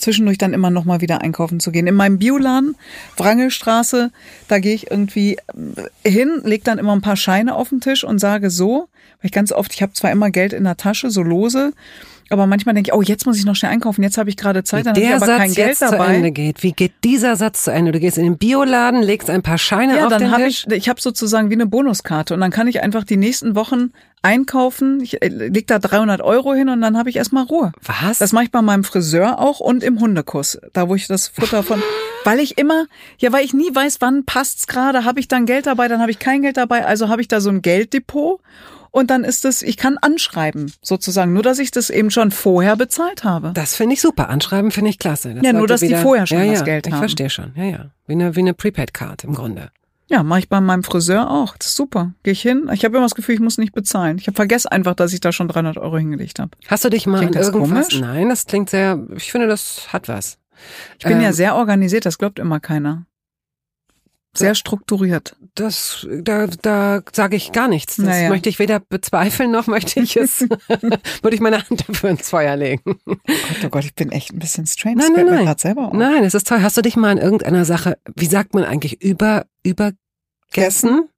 [0.00, 1.86] zwischendurch dann immer noch mal wieder einkaufen zu gehen.
[1.86, 2.76] In meinem Bioladen,
[3.16, 4.10] Wrangelstraße,
[4.48, 5.38] da gehe ich irgendwie
[6.04, 8.88] hin, leg dann immer ein paar Scheine auf den Tisch und sage so,
[9.20, 11.72] weil ich ganz oft, ich habe zwar immer Geld in der Tasche, so lose,
[12.32, 14.62] Aber manchmal denke ich, oh, jetzt muss ich noch schnell einkaufen, jetzt habe ich gerade
[14.62, 16.14] Zeit, dann habe ich aber Satz kein Geld jetzt zu dabei.
[16.14, 16.62] Ende geht.
[16.62, 17.90] Wie geht dieser Satz zu Ende?
[17.90, 20.64] Du gehst in den Bioladen, legst ein paar Scheine Ja, auf dann den habe Tisch.
[20.68, 23.92] ich, ich habe sozusagen wie eine Bonuskarte und dann kann ich einfach die nächsten Wochen
[24.22, 25.00] einkaufen.
[25.00, 27.72] Ich äh, leg da 300 Euro hin und dann habe ich erstmal Ruhe.
[27.84, 28.18] Was?
[28.18, 31.64] Das mache ich bei meinem Friseur auch und im Hundekuss, da wo ich das Futter
[31.64, 31.82] von,
[32.24, 32.86] weil ich immer,
[33.18, 36.12] ja, weil ich nie weiß, wann passt's gerade, habe ich dann Geld dabei, dann habe
[36.12, 38.40] ich kein Geld dabei, also habe ich da so ein Gelddepot
[38.90, 42.76] und dann ist es, ich kann anschreiben sozusagen, nur dass ich das eben schon vorher
[42.76, 43.52] bezahlt habe.
[43.54, 44.28] Das finde ich super.
[44.28, 45.34] Anschreiben finde ich klasse.
[45.34, 47.00] Das Ja, nur, dass die vorher schon ja, das ja, Geld ich haben.
[47.00, 47.52] verstehe schon.
[47.54, 47.86] Ja, ja.
[48.06, 49.70] Wie eine, wie eine Prepaid-Card im Grunde.
[50.08, 51.56] Ja, mache ich bei meinem Friseur auch.
[51.56, 52.14] Das ist super.
[52.24, 52.68] Gehe ich hin.
[52.72, 54.18] Ich habe immer das Gefühl, ich muss nicht bezahlen.
[54.18, 56.50] Ich habe vergessen einfach, dass ich da schon 300 Euro hingelegt habe.
[56.66, 57.88] Hast du dich mal Klingt an das irgendwas?
[57.90, 58.00] komisch?
[58.00, 60.38] Nein, das klingt sehr, ich finde, das hat was.
[60.98, 63.06] Ich bin ja Ähm, sehr organisiert, das glaubt immer keiner.
[64.34, 65.36] Sehr strukturiert.
[65.54, 67.96] Das, da, da sage ich gar nichts.
[67.96, 68.28] Das Naja.
[68.28, 70.40] möchte ich weder bezweifeln, noch möchte ich es,
[71.22, 72.82] würde ich meine Hand dafür ins Feuer legen.
[73.04, 73.18] Gott,
[73.64, 74.96] oh Gott, ich bin echt ein bisschen strange.
[74.96, 75.54] Nein, das nein, nein.
[75.58, 75.92] selber auf.
[75.94, 76.62] Nein, es ist toll.
[76.62, 81.08] Hast du dich mal an irgendeiner Sache, wie sagt man eigentlich, über, übergessen?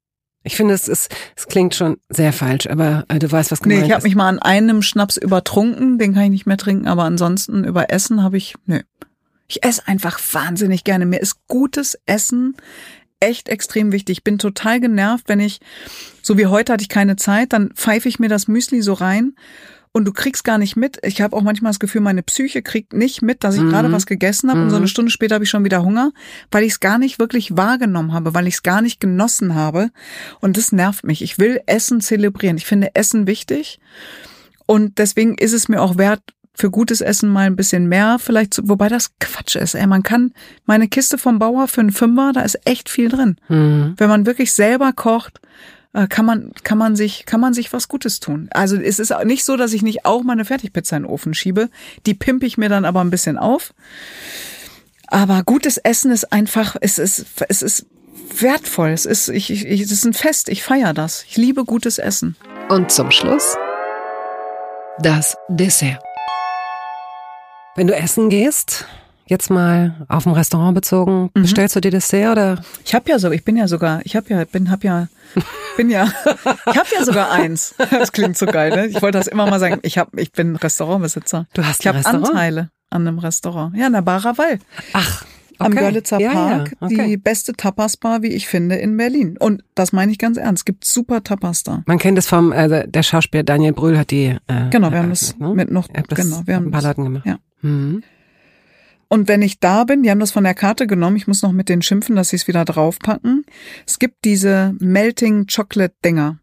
[0.45, 3.75] Ich finde, es ist, es klingt schon sehr falsch, aber äh, du weißt, was Nee,
[3.75, 4.03] gemeint ich habe ist.
[4.03, 7.89] mich mal an einem Schnaps übertrunken, den kann ich nicht mehr trinken, aber ansonsten über
[7.91, 8.81] Essen habe ich, nö.
[9.47, 11.05] Ich esse einfach wahnsinnig gerne.
[11.05, 12.55] Mir ist gutes Essen
[13.23, 14.17] echt extrem wichtig.
[14.19, 15.59] Ich bin total genervt, wenn ich,
[16.21, 19.35] so wie heute hatte ich keine Zeit, dann pfeife ich mir das Müsli so rein
[19.91, 20.97] und du kriegst gar nicht mit.
[21.03, 23.69] Ich habe auch manchmal das Gefühl, meine Psyche kriegt nicht mit, dass ich Mhm.
[23.69, 24.81] gerade was gegessen habe und so Mhm.
[24.81, 26.11] eine Stunde später habe ich schon wieder Hunger,
[26.51, 29.91] weil ich es gar nicht wirklich wahrgenommen habe, weil ich es gar nicht genossen habe.
[30.41, 31.21] Und das nervt mich.
[31.21, 32.57] Ich will Essen zelebrieren.
[32.57, 33.79] Ich finde Essen wichtig.
[34.65, 36.21] Und deswegen ist es mir auch wert,
[36.55, 39.73] für gutes Essen mal ein bisschen mehr, vielleicht, zu, wobei das Quatsch ist.
[39.75, 40.33] Ey, man kann
[40.65, 43.37] meine Kiste vom Bauer für einen Fünfer, da ist echt viel drin.
[43.47, 43.95] Mhm.
[43.97, 45.39] Wenn man wirklich selber kocht,
[45.93, 48.49] äh, kann man, kann man sich, kann man sich was Gutes tun.
[48.51, 51.33] Also es ist auch nicht so, dass ich nicht auch meine Fertigpizza in den Ofen
[51.33, 51.69] schiebe.
[52.05, 53.73] Die pimpe ich mir dann aber ein bisschen auf.
[55.07, 57.85] Aber gutes Essen ist einfach, es ist, es ist
[58.39, 58.89] wertvoll.
[58.89, 60.49] Es ist, ich, ich- es ist ein Fest.
[60.49, 61.25] Ich feiere das.
[61.29, 62.35] Ich liebe gutes Essen.
[62.69, 63.55] Und zum Schluss
[64.99, 65.99] das Dessert.
[67.75, 68.85] Wenn du essen gehst,
[69.27, 71.41] jetzt mal auf dem Restaurant bezogen, Mhm.
[71.41, 72.63] bestellst du dir Dessert oder?
[72.85, 75.07] Ich habe ja so, ich bin ja sogar, ich habe ja, bin, hab ja,
[75.75, 76.03] bin ja,
[76.71, 77.73] ich habe ja sogar eins.
[77.89, 78.87] Das klingt so geil, ne?
[78.87, 79.79] Ich wollte das immer mal sagen.
[79.81, 81.47] Ich habe, ich bin Restaurantbesitzer.
[81.53, 82.27] Du hast Ich ein habe Restaurant?
[82.29, 83.75] Anteile an einem Restaurant.
[83.75, 84.59] Ja, in der Baraval.
[84.93, 85.25] Ach,
[85.57, 85.79] Am okay.
[85.81, 86.71] Görlitzer Ja, Park.
[86.79, 87.07] ja, okay.
[87.07, 89.35] Die beste Tapas-Bar, wie ich finde, in Berlin.
[89.39, 90.61] Und das meine ich ganz ernst.
[90.61, 91.81] Es gibt super Tapas da.
[91.87, 94.37] Man kennt es vom, also der Schauspieler Daniel Brühl hat die.
[94.47, 95.49] Äh, Genau, wir haben das ne?
[95.55, 97.25] mit noch, genau, wir haben ein paar Leuten gemacht.
[97.25, 97.37] ja.
[97.63, 98.03] Mhm.
[99.07, 101.51] Und wenn ich da bin, die haben das von der Karte genommen, ich muss noch
[101.51, 103.45] mit denen schimpfen, dass sie es wieder draufpacken.
[103.85, 106.39] Es gibt diese Melting Chocolate Dinger.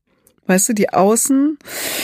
[0.46, 1.58] Weißt du, die außen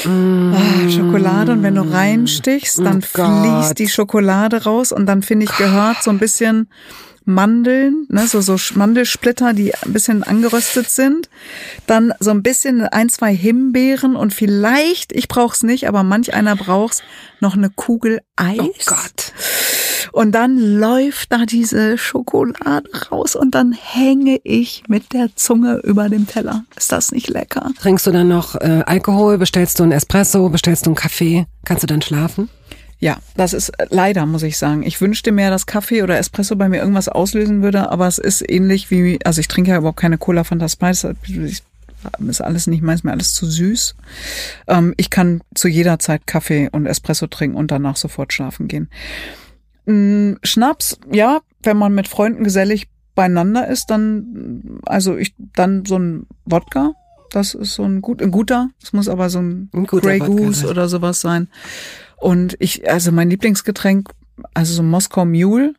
[0.05, 5.47] ah, Schokolade und wenn du reinstichst, dann Oh fließt die Schokolade raus und dann finde
[5.47, 6.69] ich gehört so ein bisschen
[7.27, 11.29] Mandeln, ne, so, so Mandelsplitter, die ein bisschen angeröstet sind.
[11.87, 16.57] Dann so ein bisschen ein, zwei Himbeeren und vielleicht, ich brauch's nicht, aber manch einer
[16.57, 17.03] braucht's,
[17.41, 18.59] noch eine Kugel Eis.
[18.61, 19.33] Oh Gott.
[20.13, 26.09] Und dann läuft da diese Schokolade raus und dann hänge ich mit der Zunge über
[26.09, 26.65] dem Teller.
[26.77, 27.71] Ist das nicht lecker?
[27.81, 29.37] Trinkst du dann noch äh, Alkohol?
[29.37, 30.49] Bestellst du einen Espresso?
[30.49, 31.47] Bestellst du einen Kaffee?
[31.65, 32.49] Kannst du dann schlafen?
[33.07, 34.83] Ja, das ist äh, leider, muss ich sagen.
[34.83, 38.43] Ich wünschte mir, dass Kaffee oder Espresso bei mir irgendwas auslösen würde, aber es ist
[38.51, 41.07] ähnlich wie, also ich trinke ja überhaupt keine Cola Fanta Spice.
[41.23, 41.63] Ich,
[42.27, 43.95] ist alles nicht meins, mir alles zu süß.
[44.67, 48.91] Ähm, ich kann zu jeder Zeit Kaffee und Espresso trinken und danach sofort schlafen gehen.
[49.85, 55.97] Mm, Schnaps, ja, wenn man mit Freunden gesellig beieinander ist, dann, also ich, dann so
[55.97, 56.95] ein Wodka.
[57.31, 58.71] Das ist so ein gut, ein guter.
[58.83, 61.47] Es muss aber so ein, Ein guter Grey Goose oder sowas sein.
[62.17, 64.09] Und ich, also mein Lieblingsgetränk,
[64.55, 65.75] also so ein Moskau Mule.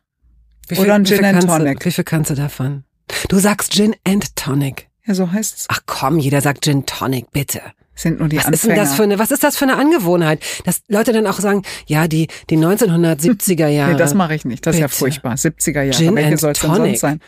[0.68, 1.80] Wie Oder ein viel Gin and Tonic.
[1.80, 2.84] Du, wie viel kannst du davon?
[3.28, 4.88] Du sagst Gin and Tonic.
[5.06, 5.66] Ja, so heißt's.
[5.68, 7.62] Ach komm, jeder sagt Gin Tonic, bitte.
[7.94, 8.74] Sind nur die Was ist Anfänger.
[8.74, 10.40] denn das für eine, was ist das für eine Angewohnheit?
[10.64, 13.92] Dass Leute dann auch sagen, ja, die, die 1970er Jahre.
[13.92, 14.66] Nee, das mache ich nicht.
[14.66, 14.98] Das ist ja Bitte.
[14.98, 15.34] furchtbar.
[15.34, 15.90] 70er Jahre.
[15.92, 17.20] Gin Welche and soll es denn sonst sein?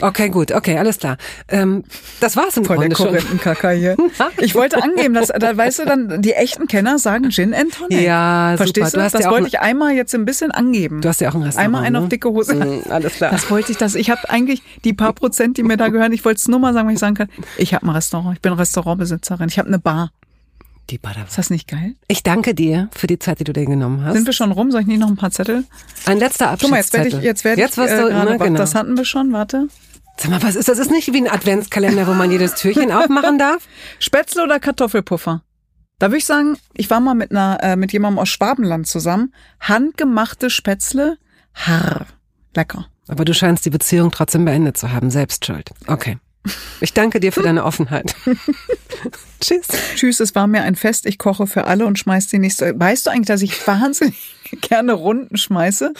[0.00, 1.16] Okay, gut, okay, alles klar.
[1.48, 1.82] Ähm,
[2.20, 3.06] das war's im Voll der Grunde schon.
[3.08, 3.96] Korinthenkacker hier.
[4.38, 8.00] Ich wollte angeben, dass, da weißt du dann, die echten Kenner sagen Gin and Tonic.
[8.00, 8.90] Ja, Verstehst super.
[8.90, 9.02] Du du?
[9.04, 11.00] hast Das ja wollte ich einmal jetzt ein bisschen angeben.
[11.00, 11.64] Du hast ja auch ein Restaurant.
[11.64, 12.00] Einmal einen ne?
[12.00, 12.54] auf dicke Hose.
[12.54, 13.30] Mm, alles klar.
[13.30, 13.94] Das wollte ich, das.
[13.94, 16.72] Ich habe eigentlich die paar Prozent, die mir da gehören, ich wollte es nur mal
[16.74, 19.78] sagen, wenn ich sagen kann, ich habe ein Restaurant, ich bin Restaurantbesitzerin, ich habe eine
[19.78, 20.10] Bar.
[20.90, 21.24] Die Butter.
[21.26, 21.96] Ist das nicht geil?
[22.06, 24.14] Ich danke dir für die Zeit, die du dir genommen hast.
[24.14, 24.70] Sind wir schon rum?
[24.70, 25.64] Soll ich nicht noch ein paar Zettel?
[26.04, 28.30] Ein letzter Guck mal, jetzt werde ich, jetzt werde ich Jetzt wirst äh, du, gerade,
[28.32, 28.58] ne, genau.
[28.58, 29.66] das hatten wir schon, warte.
[30.18, 30.78] Sag mal, was ist das?
[30.78, 33.68] Ist nicht wie ein Adventskalender, wo man jedes Türchen aufmachen darf?
[33.98, 35.42] Spätzle oder Kartoffelpuffer?
[35.98, 39.32] Da würde ich sagen, ich war mal mit einer äh, mit jemandem aus Schwabenland zusammen.
[39.60, 41.18] Handgemachte Spätzle,
[41.54, 42.06] harr,
[42.54, 42.86] lecker.
[43.08, 45.70] Aber du scheinst die Beziehung trotzdem beendet zu haben, selbst schuld.
[45.86, 46.18] Okay.
[46.80, 48.14] Ich danke dir für deine Offenheit.
[49.40, 49.66] Tschüss.
[49.94, 51.06] Tschüss, es war mir ein Fest.
[51.06, 52.78] Ich koche für alle und schmeiß die nächste.
[52.78, 54.16] Weißt du eigentlich, dass ich wahnsinnig
[54.60, 55.92] gerne Runden schmeiße?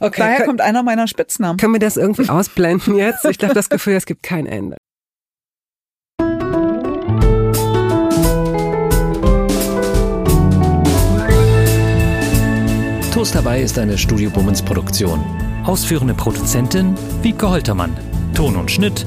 [0.00, 0.20] Okay.
[0.20, 1.58] Daher kommt einer meiner Spitznamen.
[1.58, 3.24] Können wir das irgendwie ausblenden jetzt?
[3.24, 4.76] Ich habe das Gefühl, es gibt kein Ende.
[13.12, 15.24] Toast dabei ist eine Studio Bummens Produktion.
[15.64, 17.96] Ausführende Produzentin Wiebke Holtermann.
[18.34, 19.06] Ton und Schnitt